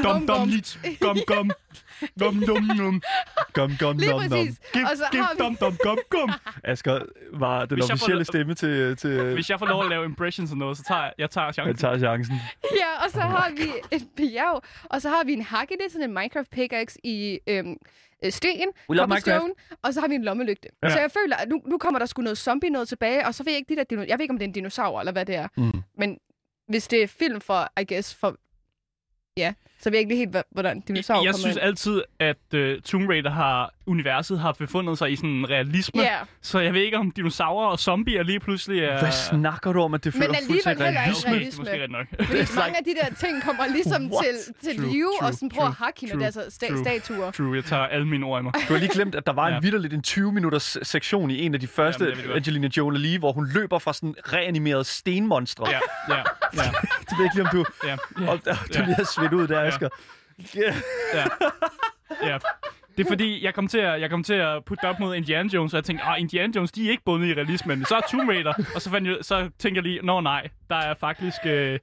Dum, 0.04 0.13
gum, 0.13 0.28
dum, 0.28 0.38
gum. 0.38 0.48
lidt. 0.50 0.80
Gum, 1.00 1.18
gum. 1.28 1.52
Gum, 2.20 2.40
dum, 2.48 2.68
dum. 2.78 3.02
Gum, 3.54 3.72
gum, 3.80 3.98
Lige 3.98 4.12
nom, 4.12 4.22
nom. 4.22 4.30
præcis. 4.30 4.60
Og 4.92 4.98
så 4.98 5.06
giv, 5.12 5.22
har 5.22 5.34
vi- 5.34 5.40
dum, 5.44 5.56
dum, 5.56 5.78
gum, 5.84 5.98
gum. 6.10 6.32
Asger 6.63 7.00
var 7.34 7.66
den 7.66 7.78
Hvis 7.78 7.90
jeg 7.90 7.90
får 7.90 7.94
officielle 7.94 8.20
lov- 8.20 8.25
stemme 8.25 8.54
til, 8.54 8.98
til 8.98 9.34
Hvis 9.34 9.50
jeg 9.50 9.60
får 9.60 9.66
lov 9.66 9.84
at 9.84 9.90
lave 9.90 10.06
impressions 10.06 10.52
og 10.52 10.58
noget, 10.58 10.78
så 10.78 10.84
tager 10.84 11.02
jeg, 11.04 11.13
jeg 11.18 11.30
tager 11.30 11.46
jeg 11.48 11.54
chancen. 11.54 11.75
tager 11.78 11.98
chancen. 12.00 12.36
Ja, 12.82 13.06
og 13.06 13.12
så 13.12 13.20
har 13.22 13.52
vi 13.58 13.63
et 13.92 14.08
bjerg, 14.18 14.62
og 14.84 15.02
så 15.02 15.10
har 15.10 15.24
vi 15.24 15.34
en 15.34 15.42
hakke, 15.42 15.74
det 15.78 15.86
er 15.86 15.90
sådan 15.90 16.10
en 16.10 16.13
Minecraft 16.13 16.50
pickaxe 16.52 17.00
i 17.04 17.40
øhm, 17.48 17.75
øh, 18.25 18.32
sten, 18.32 18.68
cobblestone, 18.98 19.54
og 19.84 19.94
så 19.94 20.00
har 20.00 20.08
vi 20.08 20.16
en 20.16 20.24
lommelygte. 20.24 20.70
Ja. 20.84 20.88
Ja. 20.88 20.94
Så 20.94 21.00
jeg 21.00 21.12
føler, 21.12 21.36
at 21.36 21.50
nu, 21.50 21.62
nu 21.66 21.78
kommer 21.78 22.00
der 22.00 22.06
sgu 22.06 22.22
noget 22.22 22.38
zombie 22.38 22.70
noget 22.70 22.88
tilbage, 22.88 23.25
og 23.28 23.34
så 23.36 23.44
ved 23.44 23.52
jeg 23.52 23.58
ikke, 23.58 23.75
de 23.75 23.75
der 23.75 23.84
dino- 23.96 24.08
jeg 24.08 24.18
ved 24.20 24.24
ikke, 24.24 24.32
om 24.32 24.38
det 24.38 24.46
er 24.46 24.48
en 24.48 24.54
dinosaur, 24.54 25.00
eller 25.00 25.12
hvad 25.12 25.25
det 25.25 25.36
er. 25.36 25.48
Mm. 25.58 25.72
Men 25.98 26.18
hvis 26.68 26.88
det 26.88 27.04
er 27.04 27.08
film 27.08 27.42
for, 27.42 27.70
I 27.82 27.86
guess, 27.94 28.16
for... 28.16 28.36
Ja, 29.38 29.54
så 29.84 29.90
ved 29.90 29.98
jeg 29.98 30.00
ikke 30.00 30.10
lige 30.16 30.18
helt, 30.34 30.38
hvordan 30.52 30.80
dinosaurer 30.80 31.24
Jeg 31.24 31.34
kommer 31.34 31.40
synes 31.40 31.56
ind. 31.56 31.63
altid, 31.63 32.02
at 32.20 32.38
uh, 32.54 32.82
Tomb 32.86 33.10
Raider 33.10 33.30
har, 33.32 33.74
universet 33.86 34.40
har 34.40 34.52
befundet 34.52 34.98
sig 34.98 35.12
i 35.12 35.16
sådan 35.16 35.30
en 35.30 35.50
realisme. 35.50 36.02
Ja, 36.02 36.16
Så 36.42 36.60
jeg 36.60 36.74
ved 36.74 36.82
ikke, 36.82 36.98
om 36.98 37.12
dinosaurer 37.12 37.68
og 37.68 37.80
zombier 37.80 38.24
lige 38.24 38.40
pludselig 38.40 38.84
er... 38.84 39.00
Hvad 39.00 39.12
snakker 39.12 39.74
du 39.74 39.82
om, 39.82 39.94
at 39.94 40.04
det 40.04 40.16
Men 40.16 40.22
føler 40.24 40.36
alligevel 40.36 40.48
fuldstændig 40.63 40.86
heller 40.86 41.02
ikke 41.02 41.28
realisme? 41.28 41.30
Okay, 41.30 41.40
realisme. 41.40 41.66
det 41.66 41.74
er 41.74 41.78
måske 41.78 41.84
ret 41.84 41.92
nok. 41.92 42.28
fordi 42.48 42.60
mange 42.60 42.78
af 42.78 42.84
de 42.84 42.94
der 43.02 43.16
ting 43.28 43.44
kommer 43.44 43.68
ligesom 43.68 44.12
What? 44.12 44.25
til, 44.25 44.70
til 44.70 44.80
True, 44.84 44.92
live, 44.94 45.06
true, 45.20 45.28
og 45.28 45.34
sådan 45.34 45.50
prøver 45.50 45.68
at 45.68 45.74
hakke 45.75 46.00
hende, 46.02 46.13
og 46.13 46.20
true, 46.20 46.25
altså 46.25 46.42
sta- 46.42 46.70
true. 46.74 46.84
statuer. 46.86 47.32
True, 47.32 47.56
jeg 47.56 47.66
tager 47.66 47.84
alle 47.84 48.08
mine 48.08 48.25
ord 48.25 48.42
i 48.42 48.44
mig. 48.44 48.54
Du 48.68 48.74
har 48.74 48.78
lige 48.80 48.94
glemt, 48.94 49.16
at 49.16 49.25
der 49.25 49.34
var 49.34 49.48
en 49.48 49.54
Ja. 49.54 49.60
vidderligt 49.60 49.94
en 49.94 50.04
20-minutters 50.08 50.78
sektion 50.84 51.32
i 51.32 51.42
en 51.46 51.54
af 51.54 51.60
de 51.60 51.68
første 51.68 52.04
Jamen, 52.04 52.18
ved 52.18 52.25
jeg. 52.25 52.36
Angelina 52.36 52.70
Jolie, 52.78 53.20
hvor 53.20 53.32
hun 53.32 53.50
løber 53.54 53.80
fra 53.80 53.94
sådan 53.94 54.16
reanimerede 54.34 54.84
stenmonstre. 54.84 55.70
Ja, 55.70 55.80
ja, 56.10 56.16
ja, 56.18 56.22
Det 57.10 57.18
ved 57.18 57.18
jeg 57.18 57.24
ikke 57.25 57.36
lige, 57.36 57.44
om 57.44 57.50
du, 57.54 57.66
ja, 57.88 57.94
om, 58.32 58.40
om 58.48 58.58
du 58.75 58.80
lige 58.86 58.96
har 58.96 59.10
svedt 59.16 59.34
ud 59.34 59.48
der, 59.48 59.62
Ja. 59.82 59.88
Asger. 59.88 59.89
Ja. 61.15 61.24
ja. 62.27 62.38
Det 62.98 63.06
er 63.06 63.08
fordi, 63.10 63.44
jeg 63.46 63.53
kom 63.53 63.68
til 63.68 63.77
at, 63.77 64.01
jeg 64.01 64.10
kom 64.10 64.24
til 64.24 64.34
at 64.34 64.65
putte 64.65 64.82
det 64.82 64.89
op 64.89 65.00
mod 65.00 65.15
Indiana 65.15 65.50
Jones, 65.53 65.74
og 65.74 65.77
jeg 65.77 65.84
tænkte, 65.84 66.06
ah, 66.06 66.20
Indiana 66.20 66.53
Jones, 66.56 66.72
de 66.72 66.88
er 66.88 66.92
ikke 66.92 67.03
bundet 67.06 67.27
i 67.27 67.34
realismen. 67.34 67.86
Så 67.86 67.96
er 67.96 68.01
Tomb 68.12 68.30
Raider, 68.30 68.53
og 68.75 68.82
så, 68.82 68.89
fandt 68.89 69.08
jeg, 69.08 69.18
så 69.22 69.50
tænker 69.60 69.82
jeg 69.82 69.84
lige, 69.84 70.00
nå 70.06 70.22
nej, 70.22 70.48
der 70.70 70.75
er 70.75 70.94
faktisk, 70.94 71.38
øh, 71.46 71.80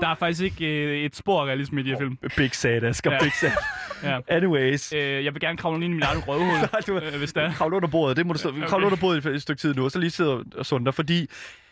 der 0.00 0.08
er 0.08 0.14
faktisk 0.14 0.42
ikke 0.42 0.66
øh, 0.66 0.98
et 1.04 1.16
spor 1.16 1.42
af 1.42 1.46
realisme 1.46 1.80
i 1.80 1.84
de 1.84 1.90
her 1.90 1.98
film. 1.98 2.16
Big 2.36 2.54
sad, 2.54 2.82
Asger. 2.82 3.12
Ja. 3.12 3.18
Big 3.22 3.32
sad. 3.40 3.50
Ja. 4.02 4.18
Anyways. 4.28 4.92
Øh, 4.92 5.24
jeg 5.24 5.34
vil 5.34 5.40
gerne 5.40 5.58
kravle 5.58 5.84
ind 5.84 5.94
i 5.94 5.96
min 5.96 6.02
egen 6.02 6.28
røvhul, 6.28 6.58
Nej, 6.72 6.80
du- 6.86 6.98
øh, 6.98 7.18
hvis 7.18 7.32
det 7.32 7.42
er. 7.42 7.52
Kravle 7.52 7.76
under 7.76 7.88
bordet, 7.88 8.16
det 8.16 8.26
må 8.26 8.32
du 8.32 8.38
stå. 8.38 8.48
Okay. 8.48 8.66
Kravle 8.66 8.86
under 8.86 8.98
bordet 9.00 9.24
i 9.24 9.28
et 9.28 9.42
stykke 9.42 9.60
tid 9.60 9.74
nu, 9.74 9.84
og 9.84 9.90
så 9.90 9.98
lige 9.98 10.10
sidde 10.10 10.44
og 10.56 10.66
sunde 10.66 10.92
fordi 10.92 11.26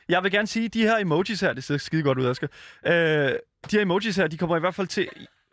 jeg 0.08 0.22
vil 0.22 0.32
gerne 0.32 0.46
sige, 0.46 0.68
de 0.68 0.82
her 0.82 0.96
emojis 0.98 1.40
her, 1.40 1.52
det 1.52 1.64
ser 1.64 1.76
skide 1.76 2.02
godt 2.02 2.18
ud, 2.18 2.26
Asger. 2.26 2.48
Øh, 2.86 2.92
de 2.92 3.36
her 3.72 3.80
emojis 3.80 4.16
her, 4.16 4.26
de 4.26 4.38
kommer 4.38 4.56
i 4.56 4.60
hvert 4.60 4.74
fald 4.74 4.86
til... 4.86 5.08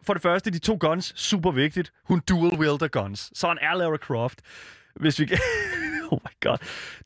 For 0.07 0.13
det 0.13 0.21
første, 0.21 0.51
de 0.51 0.59
to 0.59 0.77
guns, 0.79 1.13
super 1.15 1.51
vigtigt. 1.51 1.93
Hun 2.03 2.19
dual 2.19 2.59
wielder 2.59 2.87
guns. 2.87 3.31
Sådan 3.33 3.57
er 3.61 3.75
Lara 3.75 3.97
Croft. 3.97 4.41
Hvis 4.95 5.19
vi 5.19 5.25
kan... 5.25 5.37
oh 6.11 6.19
my 6.23 6.49
god. 6.49 6.57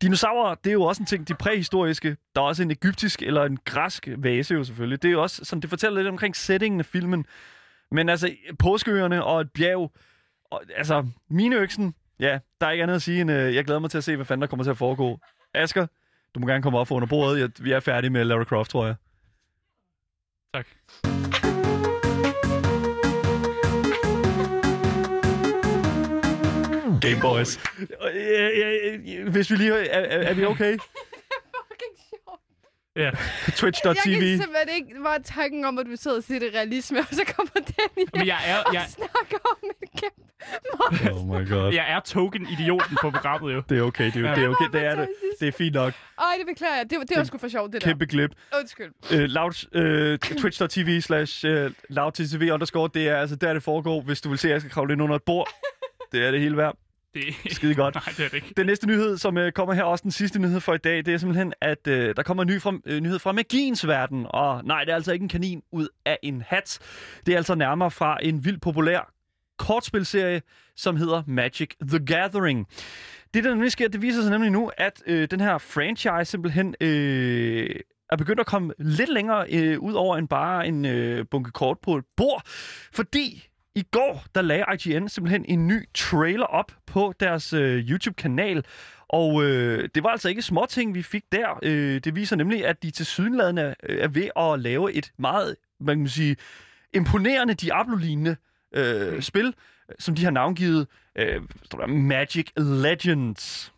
Dinosaurer, 0.02 0.56
det 0.56 0.70
er 0.70 0.74
jo 0.74 0.84
også 0.84 1.02
en 1.02 1.06
ting, 1.06 1.28
de 1.28 1.34
præhistoriske. 1.34 2.18
Der 2.36 2.42
er 2.42 2.46
også 2.46 2.64
en 2.64 2.72
egyptisk 2.72 3.22
eller 3.22 3.44
en 3.44 3.58
græsk 3.66 4.08
vase 4.18 4.54
jo 4.54 4.64
selvfølgelig. 4.64 5.02
Det 5.02 5.08
er 5.08 5.12
jo 5.12 5.22
også 5.22 5.46
sådan, 5.46 5.62
det 5.62 5.70
fortæller 5.70 6.00
lidt 6.00 6.08
omkring 6.08 6.36
settingen 6.36 6.80
af 6.80 6.86
filmen. 6.86 7.26
Men 7.92 8.10
altså, 8.10 8.36
påskeøerne 8.60 9.24
og 9.24 9.42
et 9.42 9.52
bjerg, 9.52 9.92
og, 10.52 10.62
altså, 10.76 11.08
mine 11.30 11.56
øksen, 11.56 11.96
ja, 12.20 12.40
der 12.62 12.68
er 12.68 12.72
ikke 12.72 12.84
andet 12.84 12.96
at 12.96 13.02
sige, 13.02 13.22
end 13.22 13.32
øh, 13.32 13.56
jeg 13.56 13.66
glæder 13.66 13.80
mig 13.80 13.92
til 13.92 13.98
at 13.98 14.04
se, 14.04 14.16
hvad 14.16 14.26
fanden 14.26 14.42
der 14.42 14.48
kommer 14.48 14.64
til 14.64 14.72
at 14.72 14.78
foregå. 14.78 15.20
Asker, 15.54 15.88
du 16.36 16.40
må 16.40 16.48
gerne 16.48 16.64
komme 16.64 16.80
op 16.80 16.88
for 16.88 16.96
under 16.96 17.08
bordet. 17.08 17.40
Jeg, 17.40 17.50
vi 17.60 17.72
er 17.72 17.80
færdige 17.80 18.12
med 18.12 18.26
Lara 18.26 18.44
Croft, 18.44 18.72
tror 18.72 18.86
jeg. 18.86 18.96
Tak. 20.54 21.11
Game 27.02 27.22
Boys. 27.22 27.60
Øh, 27.80 27.88
øh, 28.14 29.00
øh, 29.18 29.28
Hvis 29.32 29.52
vi 29.52 29.56
lige... 29.56 29.72
Er, 29.74 30.00
er, 30.00 30.28
er 30.30 30.34
vi 30.34 30.46
okay? 30.46 30.78
Fucking 31.56 31.96
sjovt. 32.10 32.42
Ja. 32.96 33.02
Jeg 33.48 33.54
Twitch.tv. 33.56 33.94
kan 33.94 33.96
simpelthen 34.22 34.70
ikke 34.76 34.96
bare 35.04 35.20
tanken 35.24 35.66
om, 35.66 35.78
at 35.78 35.86
du 35.86 35.96
sidder 35.96 36.18
og 36.18 36.24
siger 36.24 36.40
det 36.40 36.54
realisme, 36.54 37.00
og 37.00 37.06
så 37.12 37.24
kommer 37.36 37.52
den 37.54 38.04
i 38.04 38.06
Men 38.14 38.28
jeg 38.28 38.40
er, 38.46 38.58
og 38.58 38.74
jeg, 38.74 38.86
snakker 38.90 39.38
om 39.52 39.70
et 39.84 40.02
kæmpe 40.02 40.22
Oh 41.12 41.26
my 41.28 41.50
god. 41.50 41.74
jeg 41.74 41.92
er 41.92 42.00
token-idioten 42.00 42.98
på 43.02 43.10
programmet 43.12 43.54
jo. 43.54 43.62
Det 43.70 43.78
er 43.78 43.82
okay, 43.82 44.12
det 44.12 44.26
er, 44.26 44.36
det 44.36 44.44
er 44.44 44.50
okay. 44.50 44.66
Det 44.74 44.86
er 44.86 44.96
det. 44.96 45.08
Det 45.40 45.48
er 45.48 45.52
fint 45.52 45.74
nok. 45.74 45.94
Ej, 46.20 46.26
det 46.40 46.46
beklager 46.48 46.76
jeg. 46.76 46.90
Det, 46.90 46.98
var- 46.98 47.04
det 47.04 47.18
var 47.18 47.24
sgu 47.24 47.38
for 47.38 47.48
sjovt, 47.48 47.74
det 47.74 47.82
der. 47.82 47.88
Kæmpe 47.88 48.06
glip. 48.06 48.32
Undskyld. 48.60 48.92
Uh, 49.14 49.18
loud, 49.20 49.66
uh, 49.76 50.38
Twitch.tv 50.38 51.02
slash 51.02 51.46
loudtv 51.90 52.50
underscore. 52.54 52.90
Det 52.94 53.08
er 53.10 53.18
altså 53.18 53.36
der, 53.36 53.54
det 53.54 53.64
foregår. 53.64 54.02
Hvis 54.02 54.22
du 54.22 54.30
vil 54.30 54.38
se, 54.38 54.48
at 54.48 54.52
jeg 54.54 54.62
skal 54.62 54.72
kravle 54.72 54.94
ind 54.94 55.02
under 55.02 55.16
et 55.16 55.24
bord. 55.24 55.50
Det 56.12 56.26
er 56.26 56.32
det 56.32 56.40
hele 56.40 56.58
værd. 56.58 56.78
Det, 57.14 57.24
Skide 57.56 57.76
godt. 57.76 57.96
Nej, 57.96 58.04
det 58.18 58.26
er 58.26 58.30
det 58.30 58.34
ikke. 58.34 58.54
Den 58.58 58.66
næste 58.66 58.88
nyhed, 58.88 59.18
som 59.18 59.38
øh, 59.38 59.52
kommer 59.52 59.74
her, 59.74 59.84
også 59.84 60.04
den 60.04 60.12
sidste 60.12 60.40
nyhed 60.40 60.60
for 60.60 60.74
i 60.74 60.78
dag, 60.78 60.98
det 60.98 61.08
er 61.08 61.18
simpelthen, 61.18 61.54
at 61.62 61.88
øh, 61.88 62.16
der 62.16 62.24
kommer 62.24 62.44
en 62.44 62.50
ny 62.50 62.62
fra, 62.62 62.74
øh, 62.86 63.02
nyhed 63.02 63.20
fra 63.20 63.32
magiens 63.32 63.88
verden. 63.88 64.26
Og 64.30 64.66
nej, 64.66 64.84
det 64.84 64.92
er 64.92 64.96
altså 64.96 65.12
ikke 65.14 65.24
en 65.24 65.30
kanin 65.30 65.62
ud 65.72 65.88
af 66.06 66.20
en 66.24 66.44
hat. 66.48 66.80
Det 67.26 67.32
er 67.32 67.38
altså 67.38 67.56
nærmere 67.56 67.92
fra 67.92 68.18
en 68.22 68.46
vildt 68.46 68.62
populær 68.62 69.14
kortspilserie, 69.58 70.42
som 70.76 70.96
hedder 70.96 71.24
Magic 71.28 71.70
the 71.88 72.06
Gathering. 72.06 72.68
Det, 73.34 73.44
der 73.44 73.50
nemlig 73.50 73.72
sker, 73.72 73.88
det 73.88 74.02
viser 74.02 74.22
sig 74.22 74.32
nemlig 74.32 74.52
nu, 74.52 74.72
at 74.78 75.04
øh, 75.06 75.28
den 75.32 75.40
her 75.40 75.58
franchise 75.58 76.26
simpelthen 76.26 76.76
øh, 76.82 77.70
er 78.10 78.16
begyndt 78.18 78.40
at 78.40 78.46
komme 78.46 78.74
lidt 78.80 79.14
længere 79.14 79.46
øh, 79.52 79.80
ud 79.80 79.94
over 79.94 80.18
end 80.18 80.28
bare 80.28 80.68
en 80.68 80.86
øh, 80.86 81.26
bunke 81.32 81.52
kort 81.52 81.78
på 81.84 81.96
et 81.98 82.06
bord. 82.18 82.42
Fordi 82.94 83.51
i 83.76 83.84
går, 83.92 84.24
der 84.36 84.42
lagde 84.42 84.66
IGN 84.74 85.10
simpelthen 85.10 85.46
en 85.46 85.68
ny 85.68 85.90
trailer 85.94 86.46
op 86.46 86.72
på 86.86 87.14
deres 87.20 87.54
øh, 87.54 87.90
YouTube-kanal. 87.90 88.66
Og 89.10 89.44
øh, 89.44 89.90
det 89.96 90.04
var 90.04 90.10
altså 90.10 90.30
ikke 90.30 90.42
småting, 90.42 90.96
vi 90.96 91.04
fik 91.04 91.24
der. 91.32 91.60
Øh, 91.64 92.00
det 92.04 92.16
viser 92.16 92.36
nemlig, 92.36 92.66
at 92.66 92.84
de 92.84 92.92
til 92.92 93.06
sydenladende 93.06 93.62
er, 93.62 93.76
er 93.80 94.08
ved 94.08 94.30
at 94.36 94.60
lave 94.60 94.94
et 94.94 95.12
meget, 95.18 95.56
man 95.80 96.00
kan 96.00 96.08
sige, 96.08 96.36
imponerende 96.94 97.54
Diablo-lignende 97.54 98.36
øh, 98.76 99.22
spil, 99.22 99.54
som 100.00 100.16
de 100.16 100.24
har 100.24 100.32
navngivet 100.32 100.88
øh, 101.16 101.42
Magic 101.88 102.48
Legends. 102.58 103.74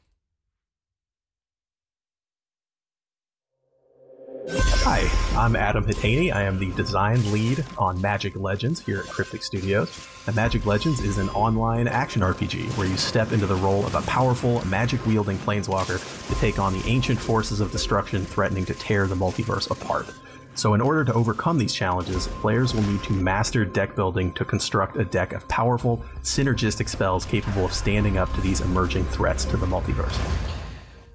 Hi, 4.50 5.10
I'm 5.38 5.56
Adam 5.56 5.86
Hitaney. 5.86 6.34
I 6.34 6.44
am 6.44 6.60
the 6.60 6.70
design 6.72 7.32
lead 7.32 7.64
on 7.78 8.02
Magic 8.02 8.36
Legends 8.36 8.82
here 8.82 9.00
at 9.00 9.06
Cryptic 9.06 9.42
Studios. 9.42 10.06
And 10.28 10.36
Magic 10.36 10.66
Legends 10.66 11.00
is 11.00 11.18
an 11.18 11.30
online 11.30 11.88
action 11.88 12.22
RPG 12.22 12.78
where 12.78 12.86
you 12.86 12.98
step 12.98 13.32
into 13.32 13.46
the 13.46 13.56
role 13.56 13.86
of 13.86 13.96
a 13.96 14.02
powerful, 14.02 14.66
magic 14.68 15.06
wielding 15.06 15.38
planeswalker 15.38 16.28
to 16.28 16.36
take 16.42 16.60
on 16.60 16.74
the 16.74 16.86
ancient 16.90 17.20
forces 17.20 17.62
of 17.62 17.72
destruction 17.72 18.26
threatening 18.26 18.66
to 18.66 18.74
tear 18.74 19.08
the 19.08 19.16
multiverse 19.16 19.72
apart. 19.72 20.08
So, 20.56 20.74
in 20.74 20.82
order 20.82 21.06
to 21.06 21.14
overcome 21.14 21.58
these 21.58 21.74
challenges, 21.74 22.28
players 22.28 22.74
will 22.74 22.84
need 22.84 23.02
to 23.04 23.14
master 23.14 23.64
deck 23.64 23.96
building 23.96 24.34
to 24.34 24.44
construct 24.44 24.98
a 24.98 25.06
deck 25.06 25.32
of 25.32 25.48
powerful, 25.48 26.04
synergistic 26.22 26.90
spells 26.90 27.24
capable 27.24 27.64
of 27.64 27.74
standing 27.74 28.18
up 28.18 28.32
to 28.34 28.42
these 28.42 28.60
emerging 28.60 29.06
threats 29.06 29.46
to 29.46 29.56
the 29.56 29.66
multiverse. 29.66 30.20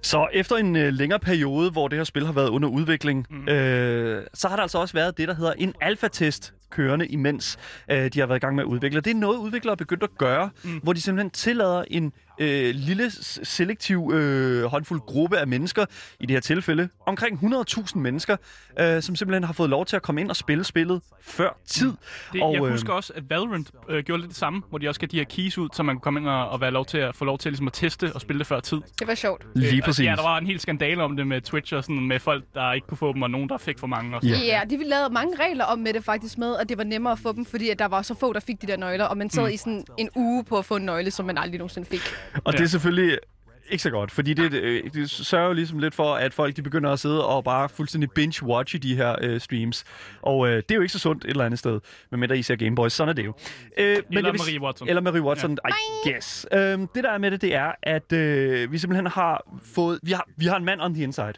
Så 0.08 0.28
efter 0.32 0.56
en 0.56 0.76
øh, 0.76 0.92
længere 0.92 1.18
periode, 1.18 1.70
hvor 1.70 1.88
det 1.88 1.98
her 1.98 2.04
spil 2.04 2.26
har 2.26 2.32
været 2.32 2.48
under 2.48 2.68
udvikling, 2.68 3.26
mm. 3.30 3.48
øh, 3.48 4.26
så 4.34 4.48
har 4.48 4.56
der 4.56 4.62
altså 4.62 4.78
også 4.78 4.94
været 4.94 5.18
det, 5.18 5.28
der 5.28 5.34
hedder 5.34 5.52
en 5.52 5.74
alfa-test 5.80 6.54
kørende, 6.70 7.06
imens 7.06 7.58
øh, 7.90 8.08
de 8.14 8.20
har 8.20 8.26
været 8.26 8.38
i 8.38 8.40
gang 8.40 8.54
med 8.54 8.64
at 8.64 8.66
udvikle. 8.66 9.00
Det 9.00 9.10
er 9.10 9.14
noget, 9.14 9.38
udviklere 9.38 9.72
er 9.72 9.76
begyndt 9.76 10.02
at 10.02 10.18
gøre, 10.18 10.50
mm. 10.64 10.80
hvor 10.82 10.92
de 10.92 11.00
simpelthen 11.00 11.30
tillader 11.30 11.84
en 11.90 12.12
øh, 12.38 12.74
lille 12.74 13.10
selektiv 13.42 14.10
øh, 14.14 14.64
håndfuld 14.64 15.00
gruppe 15.00 15.38
af 15.38 15.46
mennesker, 15.46 15.84
i 16.20 16.26
det 16.26 16.36
her 16.36 16.40
tilfælde 16.40 16.88
omkring 17.06 17.54
100.000 17.54 17.98
mennesker, 17.98 18.36
øh, 18.80 19.02
som 19.02 19.16
simpelthen 19.16 19.44
har 19.44 19.52
fået 19.52 19.70
lov 19.70 19.86
til 19.86 19.96
at 19.96 20.02
komme 20.02 20.20
ind 20.20 20.30
og 20.30 20.36
spille 20.36 20.64
spillet 20.64 21.02
før 21.20 21.58
tid. 21.66 21.92
Det, 22.32 22.42
og, 22.42 22.54
jeg 22.54 22.62
øh, 22.62 22.70
husker 22.70 22.92
også, 22.92 23.12
at 23.16 23.30
Valorant 23.30 23.70
øh, 23.88 24.04
gjorde 24.04 24.20
lidt 24.20 24.28
det 24.28 24.38
samme, 24.38 24.62
hvor 24.68 24.78
de 24.78 24.88
også 24.88 25.00
gav 25.00 25.06
de 25.06 25.16
her 25.16 25.24
keys 25.24 25.58
ud, 25.58 25.68
så 25.72 25.82
man 25.82 25.94
kunne 25.94 26.00
komme 26.00 26.20
ind 26.20 26.28
og, 26.28 26.48
og 26.48 26.60
være 26.60 26.70
lov 26.70 26.86
til 26.86 26.98
at 26.98 27.16
få 27.16 27.24
lov 27.24 27.38
til 27.38 27.52
ligesom, 27.52 27.66
at 27.66 27.72
teste 27.72 28.12
og 28.14 28.20
spille 28.20 28.38
det 28.38 28.46
før 28.46 28.60
tid. 28.60 28.80
Det 28.98 29.06
var 29.06 29.14
sjovt. 29.14 29.46
Lige 29.54 29.72
Øh, 29.72 29.78
og 29.78 29.84
præcis. 29.84 30.04
Ja, 30.04 30.14
der 30.16 30.22
var 30.22 30.38
en 30.38 30.46
hel 30.46 30.60
skandale 30.60 31.02
om 31.02 31.16
det 31.16 31.26
med 31.26 31.40
Twitch 31.40 31.74
og 31.74 31.84
sådan 31.84 32.00
med 32.00 32.20
folk, 32.20 32.44
der 32.54 32.72
ikke 32.72 32.86
kunne 32.86 32.98
få 32.98 33.12
dem, 33.12 33.22
og 33.22 33.30
nogen, 33.30 33.48
der 33.48 33.58
fik 33.58 33.78
for 33.78 33.86
mange. 33.86 34.16
Og 34.16 34.22
sådan. 34.22 34.36
Ja. 34.38 34.58
Ja, 34.70 34.76
de 34.76 34.88
lavede 34.88 35.12
mange 35.12 35.36
regler 35.36 35.64
om 35.64 35.78
med 35.78 35.92
det 35.92 36.04
faktisk 36.04 36.38
med, 36.38 36.56
at 36.56 36.68
det 36.68 36.78
var 36.78 36.84
nemmere 36.84 37.12
at 37.12 37.18
få 37.18 37.32
dem, 37.32 37.44
fordi 37.44 37.68
at 37.68 37.78
der 37.78 37.88
var 37.88 38.02
så 38.02 38.14
få, 38.14 38.32
der 38.32 38.40
fik 38.40 38.62
de 38.62 38.66
der 38.66 38.76
nøgler, 38.76 39.04
og 39.04 39.16
man 39.16 39.30
sad 39.30 39.42
mm. 39.42 39.54
i 39.54 39.56
sådan 39.56 39.84
en 39.98 40.10
uge 40.16 40.44
på 40.44 40.58
at 40.58 40.64
få 40.64 40.76
en 40.76 40.82
nøgle, 40.82 41.10
som 41.10 41.26
man 41.26 41.38
aldrig 41.38 41.58
nogensinde 41.58 41.88
fik. 41.88 42.00
Og 42.44 42.52
det 42.52 42.58
Ja. 42.58 42.64
er 42.64 42.68
selvfølgelig 42.68 43.18
ikke 43.70 43.82
så 43.82 43.90
godt, 43.90 44.10
fordi 44.10 44.34
det, 44.34 44.52
det, 44.52 44.94
det 44.94 45.10
sørger 45.10 45.46
jo 45.46 45.52
ligesom 45.52 45.78
lidt 45.78 45.94
for, 45.94 46.14
at 46.14 46.34
folk 46.34 46.56
de 46.56 46.62
begynder 46.62 46.90
at 46.90 46.98
sidde 47.00 47.26
og 47.26 47.44
bare 47.44 47.68
fuldstændig 47.68 48.10
binge-watche 48.18 48.78
de 48.78 48.96
her 48.96 49.16
øh, 49.22 49.40
streams. 49.40 49.84
Og 50.22 50.48
øh, 50.48 50.56
det 50.56 50.70
er 50.70 50.74
jo 50.74 50.80
ikke 50.80 50.92
så 50.92 50.98
sundt 50.98 51.24
et 51.24 51.30
eller 51.30 51.44
andet 51.44 51.58
sted, 51.58 51.80
medmindre 52.10 52.38
I 52.38 52.42
ser 52.42 52.56
Gameboys. 52.56 52.92
Sådan 52.92 53.08
er 53.08 53.12
det 53.12 53.24
jo. 53.26 53.32
Øh, 53.78 53.84
Eller 53.86 54.02
jeg 54.12 54.24
vil- 54.24 54.40
Marie 54.40 54.60
Watson. 54.62 54.88
Eller 54.88 55.00
Marie 55.02 55.22
Watson, 55.22 55.58
ja. 55.68 55.74
I 56.08 56.10
guess. 56.12 56.46
Øhm, 56.52 56.86
det 56.94 57.04
der 57.04 57.10
er 57.10 57.18
med 57.18 57.30
det, 57.30 57.42
det 57.42 57.54
er, 57.54 57.72
at 57.82 58.12
øh, 58.12 58.72
vi 58.72 58.78
simpelthen 58.78 59.06
har 59.06 59.58
fået... 59.74 59.98
Vi 60.02 60.12
har, 60.12 60.28
vi 60.36 60.46
har 60.46 60.56
en 60.56 60.64
mand 60.64 60.80
on 60.80 60.94
the 60.94 61.02
inside. 61.02 61.32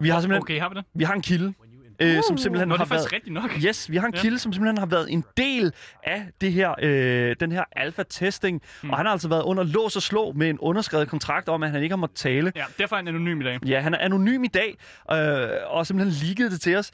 Vi 0.00 0.08
har 0.08 0.20
simpelthen... 0.20 0.42
Okay, 0.42 0.60
har 0.60 0.68
vi 0.68 0.74
det? 0.74 0.84
Vi 0.94 1.04
har 1.04 1.14
en 1.14 1.22
kilde, 1.22 1.54
øh, 2.00 2.22
som 2.28 2.36
simpelthen 2.36 2.68
Nå, 2.68 2.72
det 2.74 2.78
har 2.78 2.84
er 2.84 2.88
faktisk 2.88 3.12
været... 3.12 3.12
rigtigt 3.12 3.34
nok. 3.34 3.50
Yes, 3.66 3.90
vi 3.90 3.96
har 3.96 4.06
en 4.06 4.14
Ja. 4.14 4.20
kilde, 4.20 4.38
som 4.38 4.52
simpelthen 4.52 4.78
har 4.78 4.86
været 4.86 5.12
en 5.12 5.24
del 5.36 5.72
af 6.04 6.26
det 6.40 6.52
her, 6.52 6.74
øh, 6.82 7.36
den 7.40 7.52
her 7.52 7.64
alfa-testing. 7.76 8.62
Mm. 8.82 8.90
Og 8.90 8.96
han 8.96 9.06
har 9.06 9.12
altså 9.12 9.28
været 9.28 9.42
under 9.42 9.62
lås 9.62 9.96
og 9.96 10.02
slå 10.02 10.32
med 10.32 10.50
en 10.50 10.58
underskrevet 10.58 11.08
kontrakt 11.08 11.48
om, 11.48 11.62
at 11.62 11.70
han 11.70 11.82
ikke 11.82 11.92
har 11.92 11.96
måttet 11.98 12.16
tale. 12.18 12.52
Ja, 12.56 12.64
derfor 12.78 12.96
er 12.96 12.98
han 12.98 13.08
anonym 13.08 13.40
i 13.40 13.44
dag. 13.44 13.58
Ja, 13.66 13.80
han 13.80 13.94
er 13.94 13.98
anonym 13.98 14.44
i 14.44 14.48
dag, 14.48 14.78
øh, 15.12 15.48
og 15.66 15.86
simpelthen 15.86 16.26
leaget 16.28 16.52
det 16.52 16.60
til 16.60 16.76
os. 16.76 16.90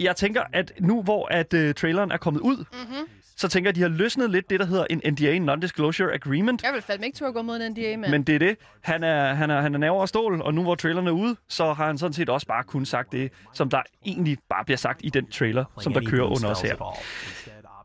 Jeg 0.00 0.16
tænker, 0.16 0.42
at 0.52 0.72
nu 0.80 1.02
hvor 1.02 1.28
at 1.30 1.54
øh, 1.54 1.74
traileren 1.74 2.10
er 2.10 2.16
kommet 2.16 2.40
ud, 2.40 2.56
mm-hmm. 2.56 3.08
Så 3.40 3.48
tænker 3.48 3.68
jeg, 3.68 3.72
at 3.72 3.76
de 3.76 3.80
har 3.80 3.88
løsnet 3.88 4.30
lidt 4.30 4.50
det, 4.50 4.60
der 4.60 4.66
hedder 4.66 4.86
en 4.90 5.02
NDA, 5.12 5.38
Non-Disclosure 5.38 6.14
Agreement. 6.14 6.62
Jeg 6.62 6.72
vil 6.72 6.82
fandme 6.82 7.06
ikke 7.06 7.18
turde 7.18 7.32
gå 7.32 7.42
mod 7.42 7.56
en 7.56 7.72
NDA, 7.72 7.96
men... 7.96 8.10
Men 8.10 8.22
det 8.22 8.34
er 8.34 8.38
det. 8.38 8.56
Han 8.80 9.04
er, 9.04 9.34
han 9.34 9.50
er, 9.50 9.60
han 9.60 9.74
er 9.74 9.78
nerve 9.78 10.00
og 10.00 10.08
stål, 10.08 10.42
og 10.42 10.54
nu 10.54 10.62
hvor 10.62 10.74
traileren 10.74 11.06
er 11.06 11.12
ude, 11.12 11.36
så 11.48 11.72
har 11.72 11.86
han 11.86 11.98
sådan 11.98 12.12
set 12.12 12.28
også 12.28 12.46
bare 12.46 12.64
kun 12.64 12.86
sagt 12.86 13.12
det, 13.12 13.32
som 13.54 13.70
der 13.70 13.82
egentlig 14.06 14.38
bare 14.50 14.64
bliver 14.64 14.78
sagt 14.78 15.00
i 15.04 15.08
den 15.08 15.26
trailer, 15.30 15.64
som 15.80 15.92
der 15.92 16.00
kører 16.00 16.24
under 16.24 16.48
os 16.48 16.60
her. 16.60 17.00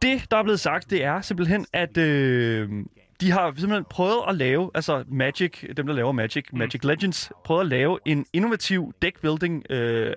Det, 0.01 0.31
der 0.31 0.37
er 0.37 0.43
blevet 0.43 0.59
sagt, 0.59 0.89
det 0.89 1.03
er 1.03 1.21
simpelthen, 1.21 1.65
at 1.73 1.97
øh, 1.97 2.69
de 3.21 3.31
har 3.31 3.53
simpelthen 3.57 3.85
prøvet 3.89 4.21
at 4.27 4.35
lave, 4.35 4.71
altså 4.75 5.03
Magic, 5.07 5.63
dem 5.77 5.87
der 5.87 5.93
laver 5.93 6.11
Magic, 6.11 6.45
mm. 6.51 6.57
Magic 6.59 6.83
Legends, 6.83 7.31
prøvet 7.45 7.61
at 7.61 7.67
lave 7.67 7.99
en 8.05 8.25
innovativ 8.33 8.93
deckbuilding 9.01 9.63
øh, 9.71 10.13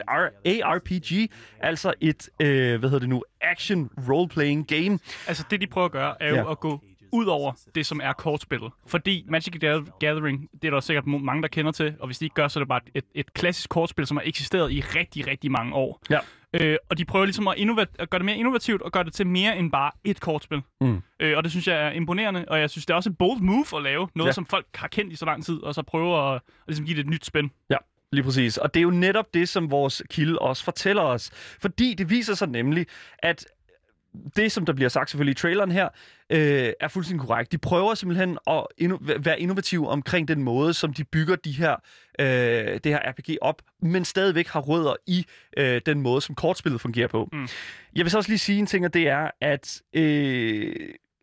ARPG, 0.65 1.31
altså 1.61 1.95
et, 2.01 2.29
øh, 2.43 2.79
hvad 2.79 2.91
hedder 2.91 2.99
det 2.99 3.09
nu, 3.09 3.23
action 3.41 3.91
role-playing 4.09 4.65
game. 4.67 4.99
Altså, 5.29 5.45
det 5.51 5.61
de 5.61 5.67
prøver 5.67 5.85
at 5.85 5.93
gøre, 5.93 6.23
er 6.23 6.29
jo 6.29 6.35
Ja. 6.35 6.51
at 6.51 6.61
gå 6.61 6.81
ud 7.13 7.27
over 7.27 7.53
det, 7.75 7.87
som 7.87 8.01
er 8.05 8.13
kortspillet. 8.13 8.73
Fordi 8.87 9.25
Magic 9.29 9.61
the 9.61 9.85
Gathering, 10.01 10.49
det 10.63 10.69
er 10.69 10.71
der 10.71 10.81
sikkert 10.81 11.07
mange, 11.07 11.43
der 11.43 11.49
kender 11.49 11.73
til, 11.73 11.95
og 12.01 12.07
hvis 12.07 12.19
de 12.19 12.25
ikke 12.25 12.35
gør, 12.35 12.49
så 12.49 12.59
er 12.59 12.61
det 12.65 12.69
bare 12.69 12.81
et, 12.95 13.05
et 13.15 13.35
klassisk 13.35 13.71
kortspil, 13.71 14.07
som 14.07 14.17
har 14.17 14.25
eksisteret 14.27 14.73
i 14.73 14.81
rigtig, 14.81 15.27
rigtig 15.27 15.51
mange 15.51 15.75
år. 15.75 16.01
Ja. 16.11 16.19
Øh, 16.55 16.77
og 16.91 16.99
de 16.99 17.05
prøver 17.05 17.25
ligesom 17.25 17.49
at, 17.49 17.55
innova- 17.59 17.95
at 17.99 18.11
gøre 18.11 18.19
det 18.19 18.25
mere 18.25 18.37
innovativt 18.37 18.83
og 18.83 18.93
gøre 18.93 19.05
det 19.05 19.13
til 19.13 19.27
mere 19.27 19.59
end 19.59 19.73
bare 19.73 19.91
et 20.05 20.21
kortspil. 20.21 20.63
Mm. 20.81 21.03
Øh, 21.21 21.37
og 21.37 21.43
det 21.45 21.51
synes 21.51 21.67
jeg 21.69 21.87
er 21.87 21.91
imponerende, 21.91 22.45
og 22.49 22.61
jeg 22.61 22.71
synes, 22.71 22.87
det 22.87 22.93
er 22.93 22.97
også 22.97 23.11
et 23.11 23.19
bold 23.19 23.41
move 23.41 23.65
at 23.77 23.83
lave 23.83 24.09
noget, 24.15 24.29
Ja. 24.29 24.33
som 24.33 24.47
folk 24.47 24.67
har 24.75 24.89
kendt 24.89 25.13
i 25.13 25.17
så 25.17 25.25
lang 25.25 25.45
tid, 25.45 25.63
og 25.63 25.75
så 25.75 25.83
prøve 25.83 26.29
at, 26.29 26.35
at 26.35 26.41
ligesom 26.67 26.87
give 26.87 26.97
det 26.97 27.03
et 27.03 27.11
nyt 27.11 27.25
spænd. 27.27 27.51
Ja, 27.71 27.77
lige 28.13 28.25
præcis. 28.25 28.57
Og 28.57 28.75
det 28.75 28.81
er 28.81 28.83
jo 28.85 28.91
netop 28.91 29.35
det, 29.35 29.49
som 29.49 29.71
vores 29.71 30.03
kilde 30.11 30.39
også 30.39 30.65
fortæller 30.65 31.03
os. 31.03 31.31
Fordi 31.61 31.95
det 31.95 32.11
viser 32.11 32.35
sig 32.35 32.49
nemlig, 32.49 32.87
at 33.19 33.45
det, 34.37 34.53
som 34.53 34.67
der 34.67 34.73
bliver 34.73 34.89
sagt 34.89 35.11
selvfølgelig 35.11 35.33
i 35.33 35.35
traileren 35.35 35.73
her, 35.73 35.89
øh, 36.31 36.73
er 36.81 36.89
fuldstændig 36.89 37.27
korrekt. 37.27 37.53
De 37.53 37.59
prøver 37.59 37.95
simpelthen 37.95 38.39
at 38.47 38.67
inno- 38.83 39.05
væ- 39.05 39.19
være 39.19 39.41
innovative 39.41 39.89
omkring 39.89 40.29
den 40.29 40.43
måde, 40.43 40.75
som 40.75 40.95
de 40.95 41.05
bygger 41.05 41.37
de 41.37 41.53
her, 41.53 41.77
øh, 42.21 42.27
det 42.85 42.87
her 42.87 42.99
RPG 43.11 43.37
op, 43.43 43.63
men 43.83 44.05
stadigvæk 44.05 44.49
har 44.49 44.61
rødder 44.61 44.95
i 45.07 45.27
øh, 45.57 45.81
den 45.87 46.01
måde, 46.03 46.21
som 46.21 46.35
kortspillet 46.35 46.81
fungerer 46.81 47.09
på. 47.09 47.29
Mm. 47.33 47.49
Jeg 47.97 48.05
vil 48.05 48.11
så 48.11 48.19
også 48.19 48.31
lige 48.31 48.39
sige 48.39 48.59
en 48.59 48.67
ting, 48.67 48.85
og 48.85 48.95
det 48.95 49.09
er, 49.09 49.31
at 49.41 49.83
øh, 49.95 50.75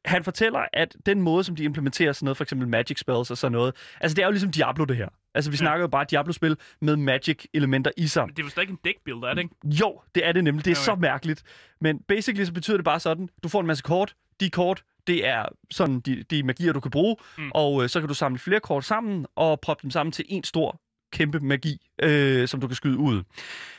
han 0.05 0.23
fortæller, 0.23 0.59
at 0.73 0.95
den 1.05 1.21
måde, 1.21 1.43
som 1.43 1.55
de 1.55 1.63
implementerer 1.63 2.13
sådan 2.13 2.25
noget, 2.25 2.37
for 2.37 2.43
eksempel 2.43 2.67
magic 2.67 2.99
spells 2.99 3.31
og 3.31 3.37
sådan 3.37 3.51
noget, 3.51 3.75
altså 4.01 4.15
det 4.15 4.21
er 4.21 4.25
jo 4.25 4.31
ligesom 4.31 4.51
Diablo 4.51 4.85
det 4.85 4.97
her. 4.97 5.07
Altså 5.35 5.51
vi 5.51 5.55
Ja. 5.55 5.57
snakker 5.57 5.81
jo 5.83 5.87
bare 5.87 6.05
Diablo-spil 6.09 6.57
med 6.81 6.95
magic-elementer 6.95 7.91
i 7.97 8.07
sig. 8.07 8.23
Men 8.25 8.35
det 8.35 8.39
er 8.39 8.43
jo 8.45 8.49
stadig 8.49 8.69
en 8.69 8.79
deckbuilder, 8.83 9.27
er 9.27 9.33
det 9.33 9.41
ikke? 9.41 9.55
Jo, 9.65 10.01
det 10.15 10.27
er 10.27 10.31
det 10.31 10.43
nemlig. 10.43 10.65
Det 10.65 10.71
er 10.71 10.75
Okay. 10.75 10.85
så 10.85 10.95
mærkeligt. 10.95 11.43
Men 11.81 11.99
basically 12.07 12.45
så 12.45 12.53
betyder 12.53 12.77
det 12.77 12.85
bare 12.85 12.99
sådan, 12.99 13.29
du 13.43 13.49
får 13.49 13.61
en 13.61 13.67
masse 13.67 13.83
kort. 13.83 14.15
De 14.39 14.49
kort, 14.49 14.83
det 15.07 15.27
er 15.27 15.45
sådan 15.71 15.99
de, 15.99 16.23
de 16.23 16.43
magier, 16.43 16.73
du 16.73 16.79
kan 16.79 16.91
bruge. 16.91 17.15
Mm. 17.37 17.43
Mm. 17.43 17.51
Og 17.53 17.83
øh, 17.83 17.89
så 17.89 17.99
kan 17.99 18.07
du 18.07 18.13
samle 18.13 18.39
flere 18.39 18.59
kort 18.59 18.85
sammen 18.85 19.25
og 19.35 19.59
proppe 19.61 19.81
dem 19.81 19.91
sammen 19.91 20.11
til 20.11 20.25
en 20.27 20.43
stor, 20.43 20.79
kæmpe 21.15 21.39
magi, 21.39 21.77
øh, 22.03 22.47
som 22.47 22.61
du 22.61 22.67
kan 22.67 22.75
skyde 22.75 22.97
ud. 22.97 23.23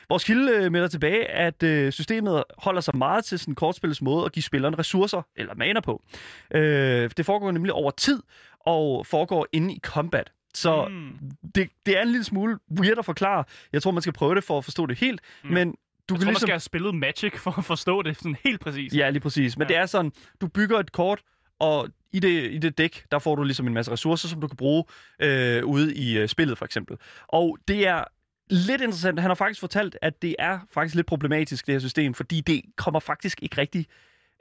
Vores 0.08 0.24
kilde 0.24 0.52
øh, 0.52 0.72
melder 0.72 0.88
tilbage, 0.88 1.24
at 1.30 1.62
øh, 1.62 1.92
systemet 1.92 2.44
holder 2.58 2.80
sig 2.80 2.96
meget 2.96 3.24
til 3.24 3.38
sådan 3.38 3.54
kortspillets 3.54 4.02
måde 4.02 4.24
at 4.24 4.32
give 4.32 4.42
spilleren 4.42 4.78
ressourcer 4.78 5.22
eller 5.36 5.54
maner 5.54 5.80
på. 5.80 6.02
Øh, 6.54 7.10
det 7.16 7.26
foregår 7.26 7.50
nemlig 7.50 7.72
over 7.72 7.90
tid 7.90 8.22
og 8.60 9.06
foregår 9.06 9.46
inde 9.52 9.74
i 9.74 9.80
combat. 9.84 10.32
Så 10.54 10.86
Mm. 10.90 11.10
det, 11.54 11.68
det 11.86 11.98
er 11.98 12.02
en 12.02 12.08
lille 12.08 12.24
smule 12.24 12.58
weird 12.80 12.98
at 12.98 13.04
forklare. 13.04 13.44
Jeg 13.72 13.82
tror, 13.82 13.90
man 13.90 14.02
skal 14.02 14.12
prøve 14.12 14.34
det 14.34 14.44
for 14.44 14.58
at 14.58 14.64
forstå 14.64 14.86
det 14.86 14.98
helt. 14.98 15.20
Mm. 15.44 15.50
Men 15.50 15.68
du 15.68 15.74
Jeg 15.74 15.76
kan 15.76 15.76
tror, 16.08 16.16
man 16.18 16.26
ligesom... 16.26 16.46
skal 16.46 16.52
have 16.52 16.60
spillet 16.60 16.94
Magic 16.94 17.32
for 17.38 17.58
at 17.58 17.64
forstå 17.64 18.02
det 18.02 18.16
sådan 18.16 18.36
helt 18.44 18.60
præcis. 18.60 18.94
Ja, 18.94 19.10
lige 19.10 19.20
præcis. 19.20 19.58
Men. 19.58 19.68
Ja. 19.68 19.74
det 19.74 19.80
er 19.82 19.86
sådan, 19.86 20.12
du 20.40 20.48
bygger 20.48 20.78
et 20.78 20.92
kort, 20.92 21.20
og 21.60 21.88
i 22.12 22.20
det, 22.20 22.52
i 22.52 22.58
det 22.58 22.78
dæk, 22.78 23.04
der 23.10 23.18
får 23.18 23.34
du 23.34 23.42
ligesom 23.42 23.66
en 23.66 23.74
masse 23.74 23.92
ressourcer, 23.92 24.28
som 24.28 24.40
du 24.40 24.48
kan 24.48 24.56
bruge 24.56 24.84
øh, 25.22 25.64
ude 25.64 25.94
i 25.94 26.18
øh, 26.18 26.28
spillet, 26.28 26.58
for 26.58 26.64
eksempel. 26.64 26.96
Og 27.28 27.58
det 27.68 27.86
er 27.86 28.04
lidt 28.50 28.80
interessant. 28.82 29.20
Han 29.20 29.30
har 29.30 29.34
faktisk 29.34 29.60
fortalt, 29.60 29.96
at 30.02 30.22
det 30.22 30.36
er 30.38 30.58
faktisk 30.74 30.94
lidt 30.94 31.06
problematisk, 31.06 31.66
det 31.66 31.74
her 31.74 31.78
system, 31.80 32.14
fordi 32.14 32.40
det 32.40 32.62
kommer 32.76 33.00
faktisk 33.00 33.42
ikke 33.42 33.58
rigtig 33.58 33.86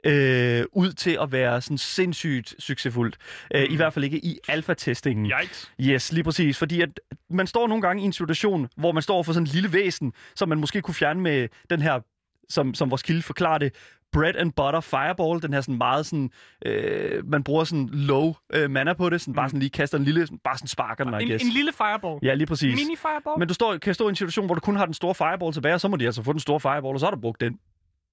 øh, 0.06 0.64
ud 0.72 0.92
til 0.92 1.18
at 1.22 1.32
være 1.32 1.60
sådan 1.60 1.78
sindssygt 1.78 2.54
succesfuldt. 2.58 3.16
Øh, 3.54 3.62
I 3.64 3.68
Mm. 3.68 3.76
hvert 3.76 3.92
fald 3.92 4.04
ikke 4.04 4.24
i 4.24 4.38
alfa-testingen. 4.48 5.26
Yikes. 5.42 5.72
Yes, 5.80 6.12
lige 6.12 6.24
præcis. 6.24 6.58
Fordi 6.58 6.80
at 6.80 7.00
man 7.30 7.46
står 7.46 7.66
nogle 7.68 7.82
gange 7.82 8.02
i 8.02 8.06
en 8.06 8.12
situation, 8.12 8.68
hvor 8.76 8.92
man 8.92 9.02
står 9.02 9.22
for 9.22 9.32
sådan 9.32 9.46
en 9.46 9.50
lille 9.52 9.72
væsen, 9.72 10.12
som 10.34 10.48
man 10.48 10.58
måske 10.58 10.82
kunne 10.82 10.94
fjerne 10.94 11.20
med 11.20 11.48
den 11.70 11.82
her, 11.82 12.00
som, 12.48 12.74
som 12.74 12.90
vores 12.90 13.02
kilde 13.02 13.22
forklarer 13.22 13.58
det, 13.58 13.74
bread 14.12 14.36
and 14.36 14.52
butter 14.52 14.80
fireball, 14.80 15.42
den 15.42 15.52
her 15.52 15.60
sådan 15.60 15.78
meget 15.78 16.06
sådan, 16.06 16.30
øh, 16.66 17.26
man 17.30 17.42
bruger 17.44 17.64
sådan 17.64 17.88
low 17.92 18.34
øh, 18.54 18.70
mana 18.70 18.92
på 18.92 19.10
det, 19.10 19.20
sådan 19.20 19.34
bare 19.34 19.44
Mm. 19.44 19.48
sådan 19.48 19.60
lige 19.60 19.70
kaster 19.70 19.98
en 19.98 20.04
lille, 20.04 20.26
sådan- 20.26 20.38
bare 20.44 20.56
sådan 20.58 20.68
sparker 20.68 21.04
den, 21.04 21.14
I 21.20 21.22
En, 21.22 21.28
guess. 21.28 21.44
en 21.44 21.50
lille 21.50 21.72
fireball. 21.72 22.18
Ja, 22.22 22.34
lige 22.34 22.46
præcis. 22.46 22.74
Mini 22.74 22.96
fireball. 22.96 23.38
Men 23.38 23.48
du 23.48 23.54
står, 23.54 23.76
kan 23.76 23.94
stå 23.94 24.06
i 24.06 24.08
en 24.08 24.16
situation, 24.16 24.46
hvor 24.46 24.54
du 24.54 24.60
kun 24.60 24.76
har 24.76 24.84
den 24.84 24.94
store 24.94 25.14
fireball 25.14 25.52
tilbage, 25.52 25.74
og 25.74 25.80
så 25.80 25.88
må 25.88 25.96
de 25.96 26.04
altså 26.06 26.22
få 26.22 26.32
den 26.32 26.40
store 26.40 26.60
fireball, 26.60 26.94
og 26.94 27.00
så 27.00 27.06
har 27.06 27.10
du 27.10 27.20
brugt 27.20 27.40
den. 27.40 27.58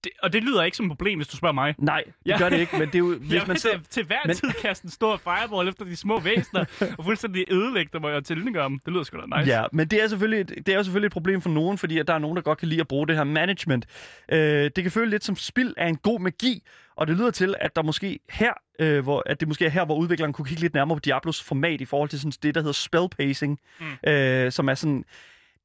Det, 0.03 0.11
og 0.23 0.33
det 0.33 0.43
lyder 0.43 0.63
ikke 0.63 0.77
som 0.77 0.85
et 0.85 0.89
problem, 0.89 1.17
hvis 1.19 1.27
du 1.27 1.37
spørger 1.37 1.53
mig. 1.53 1.75
Nej, 1.77 2.03
det 2.05 2.13
Ja. 2.25 2.37
gør 2.37 2.49
det 2.49 2.59
ikke, 2.59 2.77
men 2.77 2.87
det 2.87 2.95
er 2.95 2.99
jo, 2.99 3.15
hvis 3.29 3.47
man 3.47 3.57
sidder, 3.57 3.77
til, 3.77 3.85
til 3.89 4.05
hver 4.05 4.17
men- 4.25 4.35
tid 4.35 4.49
kaste 4.61 4.85
en 4.85 4.91
stor 4.91 5.17
fireball 5.17 5.67
efter 5.69 5.85
de 5.85 5.95
små 5.95 6.19
væsener, 6.19 6.65
og 6.97 7.05
fuldstændig 7.05 7.45
ødelægge 7.51 7.89
dem 7.93 8.03
og 8.03 8.25
tilgøre 8.25 8.69
dem. 8.69 8.79
Det 8.79 8.93
lyder 8.93 9.03
sgu 9.03 9.17
da 9.17 9.39
nice. 9.39 9.51
Ja, 9.51 9.63
men 9.71 9.87
det 9.87 10.03
er, 10.03 10.07
selvfølgelig 10.07 10.39
et, 10.57 10.65
det 10.65 10.69
er 10.73 10.77
jo 10.77 10.83
selvfølgelig 10.83 11.07
et 11.07 11.13
problem 11.13 11.41
for 11.41 11.49
nogen, 11.49 11.77
fordi 11.77 11.97
at 11.97 12.07
der 12.07 12.13
er 12.13 12.19
nogen, 12.19 12.35
der 12.35 12.41
godt 12.41 12.57
kan 12.57 12.67
lide 12.67 12.81
at 12.81 12.87
bruge 12.87 13.07
det 13.07 13.15
her 13.15 13.23
management. 13.23 13.85
Øh, 14.31 14.39
det 14.75 14.83
kan 14.83 14.91
føle 14.91 15.09
lidt 15.09 15.23
som 15.23 15.35
spil 15.35 15.73
af 15.77 15.87
en 15.87 15.95
god 15.97 16.19
magi, 16.19 16.63
og 16.95 17.07
det 17.07 17.17
lyder 17.17 17.31
til, 17.31 17.55
at 17.59 17.75
der 17.75 17.81
måske 17.81 18.19
her, 18.29 18.53
øh, 18.79 19.03
hvor, 19.03 19.23
at 19.25 19.39
det 19.39 19.47
måske 19.47 19.65
er 19.65 19.69
her, 19.69 19.85
hvor 19.85 19.95
udvikleren 19.95 20.33
kunne 20.33 20.45
kigge 20.45 20.61
lidt 20.61 20.73
nærmere 20.73 20.95
på 20.95 20.99
Diablos 20.99 21.43
format 21.43 21.81
i 21.81 21.85
forhold 21.85 22.09
til 22.09 22.19
sådan 22.19 22.33
det, 22.43 22.55
der 22.55 22.61
hedder 22.61 22.73
spell 22.73 23.07
pacing, 23.17 23.59
mm. 23.79 24.09
øh, 24.11 24.51
som 24.51 24.69
er 24.69 24.73
sådan 24.73 25.03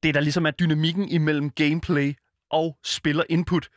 det, 0.03 0.15
der 0.15 0.21
ligesom 0.21 0.47
er 0.47 0.51
dynamikken 0.51 1.09
imellem 1.09 1.51
gameplay 1.51 2.15
og 2.51 2.77
spiller 2.85 3.23
input. 3.29 3.69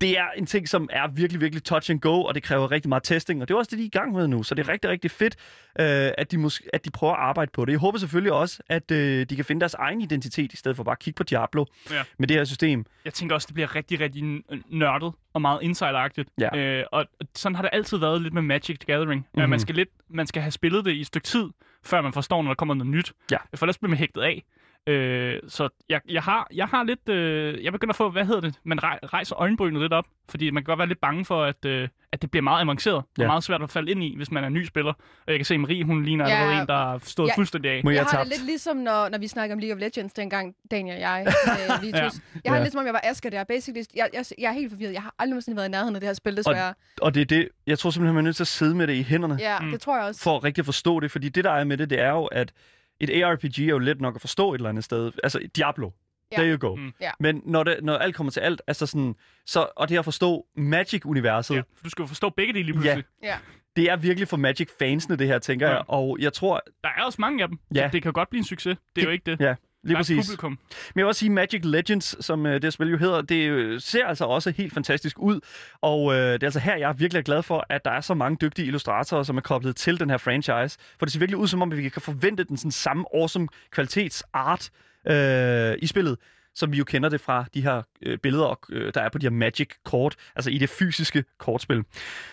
Det 0.00 0.18
er 0.18 0.26
en 0.36 0.46
ting, 0.46 0.68
som 0.68 0.88
er 0.92 1.08
virkelig, 1.08 1.40
virkelig 1.40 1.64
touch 1.64 1.90
and 1.90 2.00
go, 2.00 2.22
og 2.22 2.34
det 2.34 2.42
kræver 2.42 2.70
rigtig 2.70 2.88
meget 2.88 3.02
testing, 3.02 3.42
og 3.42 3.48
det 3.48 3.54
er 3.54 3.58
også 3.58 3.68
det, 3.70 3.78
de 3.78 3.82
er 3.82 3.86
i 3.86 3.98
gang 3.98 4.12
med 4.12 4.28
nu. 4.28 4.42
Så 4.42 4.54
det 4.54 4.68
er 4.68 4.72
rigtig, 4.72 4.90
rigtig 4.90 5.10
fedt, 5.10 5.36
øh, 5.80 6.10
at, 6.18 6.30
de 6.30 6.38
måske, 6.38 6.64
at 6.72 6.84
de 6.84 6.90
prøver 6.90 7.12
at 7.12 7.18
arbejde 7.20 7.50
på 7.54 7.64
det. 7.64 7.72
Jeg 7.72 7.78
håber 7.80 7.98
selvfølgelig 7.98 8.32
også, 8.32 8.62
at 8.68 8.90
øh, 8.90 9.26
de 9.30 9.36
kan 9.36 9.44
finde 9.44 9.60
deres 9.60 9.74
egen 9.74 10.00
identitet, 10.00 10.52
i 10.52 10.56
stedet 10.56 10.76
for 10.76 10.84
bare 10.84 10.92
at 10.92 10.98
kigge 10.98 11.16
på 11.16 11.22
Diablo 11.22 11.64
Ja. 11.90 12.02
med 12.18 12.28
det 12.28 12.36
her 12.36 12.44
system. 12.44 12.84
Jeg 13.04 13.14
tænker 13.14 13.34
også, 13.34 13.46
det 13.46 13.54
bliver 13.54 13.74
rigtig, 13.74 14.00
rigtig 14.00 14.42
nørdet 14.70 15.12
og 15.34 15.42
meget 15.42 15.58
insideragtigt. 15.62 16.28
Ja. 16.40 16.56
Øh, 16.56 16.84
og 16.92 17.06
sådan 17.34 17.54
har 17.56 17.62
det 17.62 17.70
altid 17.72 17.98
været 17.98 18.22
lidt 18.22 18.34
med 18.34 18.42
Magic 18.42 18.78
the 18.78 18.86
Gathering. 18.92 19.20
Mm-hmm. 19.20 19.42
Mhm. 19.42 19.50
man, 19.50 19.60
skal 19.60 19.74
lidt, 19.74 19.88
man 20.10 20.26
skal 20.26 20.42
have 20.42 20.50
spillet 20.52 20.84
det 20.84 20.92
i 20.92 21.00
et 21.00 21.06
stykke 21.06 21.26
tid, 21.26 21.44
før 21.84 22.00
man 22.00 22.12
forstår, 22.12 22.42
når 22.42 22.50
der 22.50 22.54
kommer 22.54 22.74
noget 22.74 22.90
nyt. 22.90 23.12
Ja. 23.30 23.36
For 23.54 23.66
ellers 23.66 23.78
bliver 23.78 23.90
man 23.90 23.98
hægtet 23.98 24.20
af. 24.22 24.42
Øh, 24.86 25.40
så 25.48 25.68
jeg, 25.88 26.00
jeg, 26.08 26.22
har, 26.22 26.48
jeg 26.54 26.66
har 26.66 26.82
lidt... 26.82 27.08
Øh, 27.08 27.64
jeg 27.64 27.72
begynder 27.72 27.92
at 27.92 27.96
få, 27.96 28.10
hvad 28.10 28.24
hedder 28.24 28.40
det? 28.40 28.54
Man 28.64 28.82
rej, 28.82 28.98
rejser 29.02 29.36
øjenbrynet 29.40 29.82
lidt 29.82 29.92
op, 29.92 30.04
fordi 30.28 30.50
man 30.50 30.62
kan 30.62 30.66
godt 30.66 30.78
være 30.78 30.88
lidt 30.88 31.00
bange 31.00 31.24
for, 31.24 31.44
at, 31.44 31.64
øh, 31.64 31.88
at 32.12 32.22
det 32.22 32.30
bliver 32.30 32.42
meget 32.42 32.60
avanceret 32.62 33.02
Ja. 33.18 33.22
og 33.22 33.26
meget 33.26 33.44
svært 33.44 33.62
at 33.62 33.70
falde 33.70 33.90
ind 33.90 34.02
i, 34.02 34.16
hvis 34.16 34.30
man 34.30 34.44
er 34.44 34.48
ny 34.48 34.64
spiller. 34.64 34.92
Og 34.92 34.98
jeg 35.26 35.36
kan 35.36 35.44
se, 35.44 35.54
at 35.54 35.60
Marie, 35.60 35.84
hun 35.84 36.04
ligner 36.04 36.28
Ja. 36.28 36.34
allerede 36.34 36.60
en, 36.62 36.66
der 36.66 36.74
har 36.76 36.98
stået 37.04 37.28
Ja. 37.28 37.36
fuldstændig 37.36 37.70
af. 37.70 37.74
Jeg, 37.84 37.94
Jeg 37.94 38.02
har 38.02 38.10
tabt? 38.10 38.28
det 38.28 38.36
lidt 38.38 38.46
ligesom, 38.46 38.76
når, 38.76 39.08
når 39.08 39.18
vi 39.18 39.26
snakker 39.28 39.56
om 39.56 39.58
League 39.58 39.74
of 39.74 39.80
Legends 39.80 40.12
dengang, 40.12 40.54
Daniel 40.70 40.94
og 40.94 41.00
jeg, 41.00 41.26
øh, 41.76 41.82
Vitus. 41.82 41.94
Ja. 42.00 42.00
Jeg 42.44 42.52
har 42.52 42.54
Ja. 42.54 42.54
det 42.54 42.62
lidt 42.62 42.72
som 42.72 42.78
om, 42.78 42.86
jeg 42.86 42.94
var 42.94 43.00
Asger 43.04 43.30
der. 43.30 43.44
Basically, 43.44 43.84
jeg, 43.96 44.08
jeg, 44.14 44.24
jeg 44.38 44.48
er 44.48 44.52
helt 44.52 44.70
forvirret. 44.70 44.92
Jeg 44.92 45.02
har 45.02 45.14
aldrig 45.18 45.30
nogensinde 45.30 45.56
været 45.56 45.68
i 45.68 45.70
nærheden 45.70 45.94
af 45.94 46.00
det 46.00 46.08
her 46.08 46.14
spil, 46.14 46.36
desværre. 46.36 46.74
Og 47.00 47.14
det 47.14 47.20
er 47.20 47.24
det, 47.26 47.48
jeg 47.66 47.78
tror 47.78 47.90
simpelthen, 47.90 48.14
man 48.14 48.24
er 48.24 48.28
nødt 48.28 48.36
til 48.36 48.44
at 48.44 48.48
sidde 48.48 48.74
med 48.74 48.86
det 48.86 48.94
i 48.94 49.02
hænderne, 49.02 49.36
Ja, 49.40 49.60
Mm. 49.60 49.70
det 49.70 49.80
tror 49.80 49.96
jeg 49.96 50.06
også. 50.06 50.22
for 50.22 50.36
at 50.36 50.44
rigtig 50.44 50.64
forstå 50.64 51.00
det. 51.00 51.10
Fordi 51.10 51.28
det, 51.28 51.44
der 51.44 51.50
er 51.50 51.64
med 51.64 51.76
det, 51.76 51.90
det 51.90 52.00
er 52.00 52.10
jo, 52.10 52.24
at 52.24 52.52
et 53.00 53.22
ARPG 53.24 53.58
er 53.58 53.66
jo 53.66 53.78
let 53.78 54.00
nok 54.00 54.14
at 54.14 54.20
forstå 54.20 54.52
et 54.54 54.58
eller 54.58 54.68
andet 54.68 54.84
sted. 54.84 55.12
Altså 55.22 55.40
Diablo. 55.56 55.90
Ja. 56.32 56.36
There 56.36 56.50
you 56.50 56.58
go. 56.58 56.74
Mm. 56.76 56.92
Ja. 57.00 57.10
Men 57.20 57.42
når, 57.44 57.62
det, 57.64 57.78
når 57.82 57.96
alt 57.96 58.14
kommer 58.14 58.30
til 58.30 58.40
alt, 58.40 58.62
altså 58.66 58.86
sådan, 58.86 59.14
så, 59.46 59.66
og 59.76 59.88
det 59.88 59.98
at 59.98 60.04
forstå 60.04 60.46
Magic-universet, 60.56 61.54
Ja, 61.54 61.60
for 61.60 61.84
du 61.84 61.90
skal 61.90 62.02
jo 62.02 62.06
forstå 62.06 62.30
begge 62.30 62.52
dele 62.52 62.64
lige 62.64 62.74
pludselig. 62.74 63.04
Ja. 63.22 63.36
det 63.76 63.90
er 63.90 63.96
virkelig 63.96 64.28
for 64.28 64.36
Magic-fansene, 64.36 65.16
det 65.16 65.26
her, 65.26 65.38
tænker 65.38 65.66
Ja. 65.68 65.74
jeg. 65.74 65.84
Og 65.88 66.16
jeg 66.20 66.32
tror, 66.32 66.60
Der 66.82 66.88
er 66.96 67.02
også 67.02 67.16
mange 67.20 67.42
af 67.42 67.48
dem, 67.48 67.58
Ja. 67.74 67.90
det 67.92 68.02
kan 68.02 68.12
godt 68.12 68.30
blive 68.30 68.38
en 68.38 68.44
succes. 68.44 68.76
Det 68.96 69.02
er 69.02 69.06
jo 69.06 69.12
ikke 69.12 69.30
det. 69.30 69.40
ja, 69.40 69.54
lige 69.82 69.96
præcis. 69.96 70.26
publikum. 70.26 70.50
Men 70.50 70.58
jeg 70.96 71.04
vil 71.04 71.08
også 71.08 71.18
sige, 71.18 71.30
Magic 71.30 71.60
Legends, 71.64 72.24
som 72.24 72.46
øh, 72.46 72.62
det 72.62 72.72
spil 72.72 72.90
jo 72.90 72.96
hedder, 72.96 73.22
det 73.22 73.50
øh, 73.50 73.80
ser 73.80 74.06
altså 74.06 74.24
også 74.24 74.50
helt 74.50 74.74
fantastisk 74.74 75.18
ud. 75.18 75.40
Og 75.80 76.14
øh, 76.14 76.32
det 76.32 76.42
er 76.42 76.46
altså 76.46 76.60
her, 76.60 76.76
jeg 76.76 76.88
er 76.88 76.92
virkelig 76.92 77.24
glad 77.24 77.42
for, 77.42 77.66
at 77.68 77.84
der 77.84 77.90
er 77.90 78.00
så 78.00 78.14
mange 78.14 78.38
dygtige 78.40 78.66
illustratorer, 78.66 79.22
som 79.22 79.36
er 79.36 79.40
koblet 79.40 79.76
til 79.76 80.00
den 80.00 80.10
her 80.10 80.16
franchise. 80.16 80.78
For 80.98 81.06
det 81.06 81.12
ser 81.12 81.18
virkelig 81.18 81.38
ud, 81.38 81.48
som 81.48 81.62
om 81.62 81.76
vi 81.76 81.88
kan 81.88 82.02
forvente 82.02 82.44
den 82.44 82.56
sådan 82.56 82.70
samme 82.70 83.04
awesome 83.14 83.48
kvalitetsart 83.70 84.70
øh, 85.06 85.74
i 85.78 85.86
spillet, 85.86 86.16
som 86.60 86.72
vi 86.72 86.78
jo 86.78 86.84
kender 86.84 87.08
det 87.08 87.20
fra 87.20 87.44
de 87.54 87.62
her 87.62 87.82
øh, 88.02 88.18
billeder, 88.18 88.58
øh, 88.70 88.94
der 88.94 89.00
er 89.00 89.08
på 89.08 89.18
de 89.18 89.26
her 89.26 89.30
Magic-kort, 89.30 90.16
altså 90.36 90.50
i 90.50 90.58
det 90.58 90.68
fysiske 90.68 91.24
kortspil. 91.38 91.84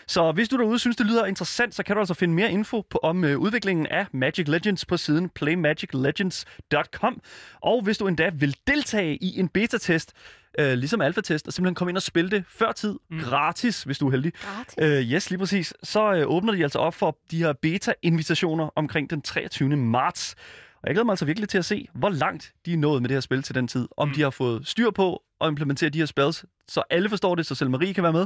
Så 0.07 0.31
hvis 0.31 0.49
du 0.49 0.57
derude 0.57 0.79
synes, 0.79 0.95
det 0.95 1.05
lyder 1.05 1.25
interessant, 1.25 1.75
så 1.75 1.83
kan 1.83 1.95
du 1.95 1.99
altså 1.99 2.13
finde 2.13 2.33
mere 2.33 2.51
info 2.51 2.81
på, 2.89 2.99
om 3.03 3.23
øh, 3.23 3.37
udviklingen 3.37 3.87
af 3.87 4.05
Magic 4.11 4.47
Legends 4.47 4.85
på 4.85 4.97
siden 4.97 5.29
playmagiclegends.com. 5.29 7.21
Og 7.61 7.81
hvis 7.81 7.97
du 7.97 8.07
endda 8.07 8.29
vil 8.33 8.55
deltage 8.67 9.15
i 9.15 9.39
en 9.39 9.47
beta-test, 9.47 10.13
øh, 10.59 10.73
ligesom 10.73 11.01
alfa-test, 11.01 11.47
og 11.47 11.53
simpelthen 11.53 11.75
komme 11.75 11.91
ind 11.91 11.97
og 11.97 12.03
spille 12.03 12.31
det 12.31 12.43
før 12.49 12.71
tid, 12.71 12.95
mm. 13.09 13.19
gratis, 13.19 13.83
hvis 13.83 13.97
du 13.97 14.07
er 14.07 14.11
heldig, 14.11 14.33
Gratis. 14.33 14.75
Øh, 14.81 15.13
yes, 15.13 15.29
lige 15.29 15.39
præcis. 15.39 15.73
Så 15.83 16.13
øh, 16.13 16.27
åbner 16.27 16.53
de 16.53 16.63
altså 16.63 16.79
op 16.79 16.93
for 16.93 17.17
de 17.31 17.37
her 17.37 17.53
beta-invitationer 17.53 18.69
omkring 18.75 19.09
den 19.09 19.21
23. 19.21 19.75
marts. 19.75 20.35
Og 20.81 20.87
jeg 20.87 20.95
glæder 20.95 21.05
mig 21.05 21.11
altså 21.13 21.25
virkelig 21.25 21.49
til 21.49 21.57
at 21.57 21.65
se, 21.65 21.87
hvor 21.93 22.09
langt 22.09 22.53
de 22.65 22.73
er 22.73 22.77
nået 22.77 23.01
med 23.01 23.09
det 23.09 23.15
her 23.15 23.21
spil 23.21 23.43
til 23.43 23.55
den 23.55 23.67
tid. 23.67 23.87
Om 23.97 24.07
mm. 24.07 24.13
de 24.13 24.21
har 24.21 24.29
fået 24.29 24.67
styr 24.67 24.91
på 24.91 25.23
at 25.41 25.47
implementere 25.47 25.89
de 25.89 25.97
her 25.97 26.05
spells, 26.05 26.45
så 26.67 26.83
alle 26.89 27.09
forstår 27.09 27.35
det, 27.35 27.45
så 27.45 27.55
selv 27.55 27.69
Marie 27.69 27.93
kan 27.93 28.03
være 28.03 28.13
med. 28.13 28.25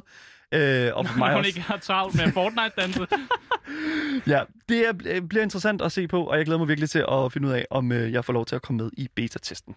Øh, 0.51 0.91
og 0.95 1.07
for 1.07 1.17
mig 1.23 1.35
også. 1.35 1.47
ikke 1.47 1.61
har 1.61 1.77
travlt 1.77 2.15
med 2.15 2.23
Fortnite-danse. 2.33 3.07
Ja, 4.27 4.41
det 4.69 4.87
er, 4.87 5.21
bliver 5.29 5.43
interessant 5.43 5.81
at 5.81 5.91
se 5.91 6.07
på, 6.07 6.23
og 6.23 6.37
jeg 6.37 6.45
glæder 6.45 6.59
mig 6.59 6.67
virkelig 6.67 6.89
til 6.89 7.05
at 7.11 7.31
finde 7.33 7.47
ud 7.47 7.53
af, 7.53 7.65
om 7.71 7.91
øh, 7.91 8.11
jeg 8.11 8.25
får 8.25 8.33
lov 8.33 8.45
til 8.45 8.55
at 8.55 8.61
komme 8.61 8.83
med 8.83 8.91
i 8.97 9.07
beta-testen. 9.15 9.75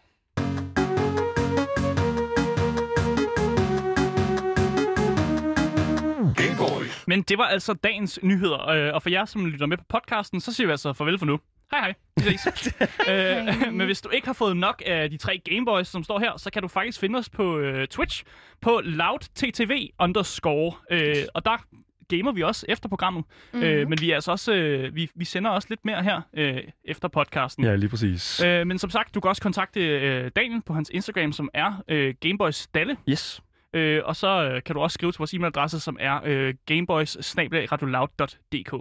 Men 7.06 7.22
det 7.22 7.38
var 7.38 7.44
altså 7.44 7.72
dagens 7.74 8.18
nyheder. 8.22 8.68
øh, 8.68 8.94
Og 8.94 9.02
for 9.02 9.10
jer, 9.10 9.24
som 9.24 9.46
lytter 9.46 9.66
med 9.66 9.76
på 9.76 9.84
podcasten, 9.88 10.40
så 10.40 10.52
siger 10.52 10.66
vi 10.66 10.70
altså 10.70 10.92
farvel 10.92 11.18
for 11.18 11.26
nu. 11.26 11.38
Hej 11.70 11.80
hej, 11.80 11.94
vi 12.16 12.36
ses. 12.36 12.74
øh, 13.10 13.72
men 13.76 13.86
hvis 13.86 14.00
du 14.00 14.08
ikke 14.08 14.26
har 14.26 14.32
fået 14.34 14.56
nok 14.56 14.82
af 14.86 15.10
de 15.10 15.16
tre 15.16 15.38
Gameboys, 15.38 15.88
som 15.88 16.04
står 16.04 16.18
her, 16.18 16.36
så 16.36 16.50
kan 16.50 16.62
du 16.62 16.68
faktisk 16.68 17.00
finde 17.00 17.18
os 17.18 17.28
på 17.28 17.58
øh, 17.58 17.88
Twitch 17.88 18.24
på 18.60 18.80
loudttv 18.84 19.88
underscore. 19.98 20.72
Øh, 20.90 21.16
og 21.34 21.44
der 21.44 21.66
gamer 22.08 22.32
vi 22.32 22.42
også 22.42 22.66
efter 22.68 22.88
programmet. 22.88 23.24
Mm-hmm. 23.52 23.68
Øh, 23.68 23.88
men 23.88 24.00
vi 24.00 24.10
er 24.10 24.14
altså 24.14 24.30
også, 24.30 24.52
øh, 24.54 24.94
vi, 24.94 25.10
vi 25.14 25.24
sender 25.24 25.50
også 25.50 25.66
lidt 25.70 25.84
mere 25.84 26.02
her 26.02 26.20
øh, 26.34 26.60
efter 26.84 27.08
podcasten. 27.08 27.64
Ja, 27.64 27.74
lige 27.76 27.88
præcis. 27.90 28.42
Øh, 28.44 28.66
men 28.66 28.78
som 28.78 28.90
sagt, 28.90 29.14
du 29.14 29.20
kan 29.20 29.28
også 29.28 29.42
kontakte 29.42 29.80
øh, 29.80 30.30
Daniel 30.36 30.62
på 30.62 30.74
hans 30.74 30.90
Instagram, 30.94 31.32
som 31.32 31.48
er 31.54 31.82
øh, 31.88 32.14
Gameboys 32.20 32.66
Dalle. 32.66 32.96
Yes. 33.08 33.42
Øh, 33.74 34.02
og 34.04 34.16
så 34.16 34.28
øh, 34.28 34.62
kan 34.62 34.74
du 34.74 34.80
også 34.80 34.94
skrive 34.94 35.12
til 35.12 35.18
vores 35.18 35.34
e-mailadresse, 35.34 35.80
som 35.80 35.96
er 36.00 36.20
øh, 36.24 36.54
gameboys 36.66 37.16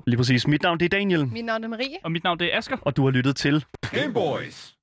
Lige 0.08 0.17
præcis. 0.17 0.47
Mit 0.47 0.62
navn 0.62 0.79
det 0.79 0.86
er 0.86 0.89
Daniel, 0.89 1.27
Mit 1.27 1.45
navn 1.45 1.63
er 1.63 1.67
Marie. 1.67 1.97
Og 2.03 2.12
mit 2.12 2.23
navn 2.23 2.39
det 2.39 2.53
er 2.53 2.58
Asker. 2.58 2.77
og 2.82 2.97
du 2.97 3.03
har 3.03 3.12
lyttet 3.12 3.36
til 3.36 3.65
Game 3.91 4.13
Boys. 4.13 4.75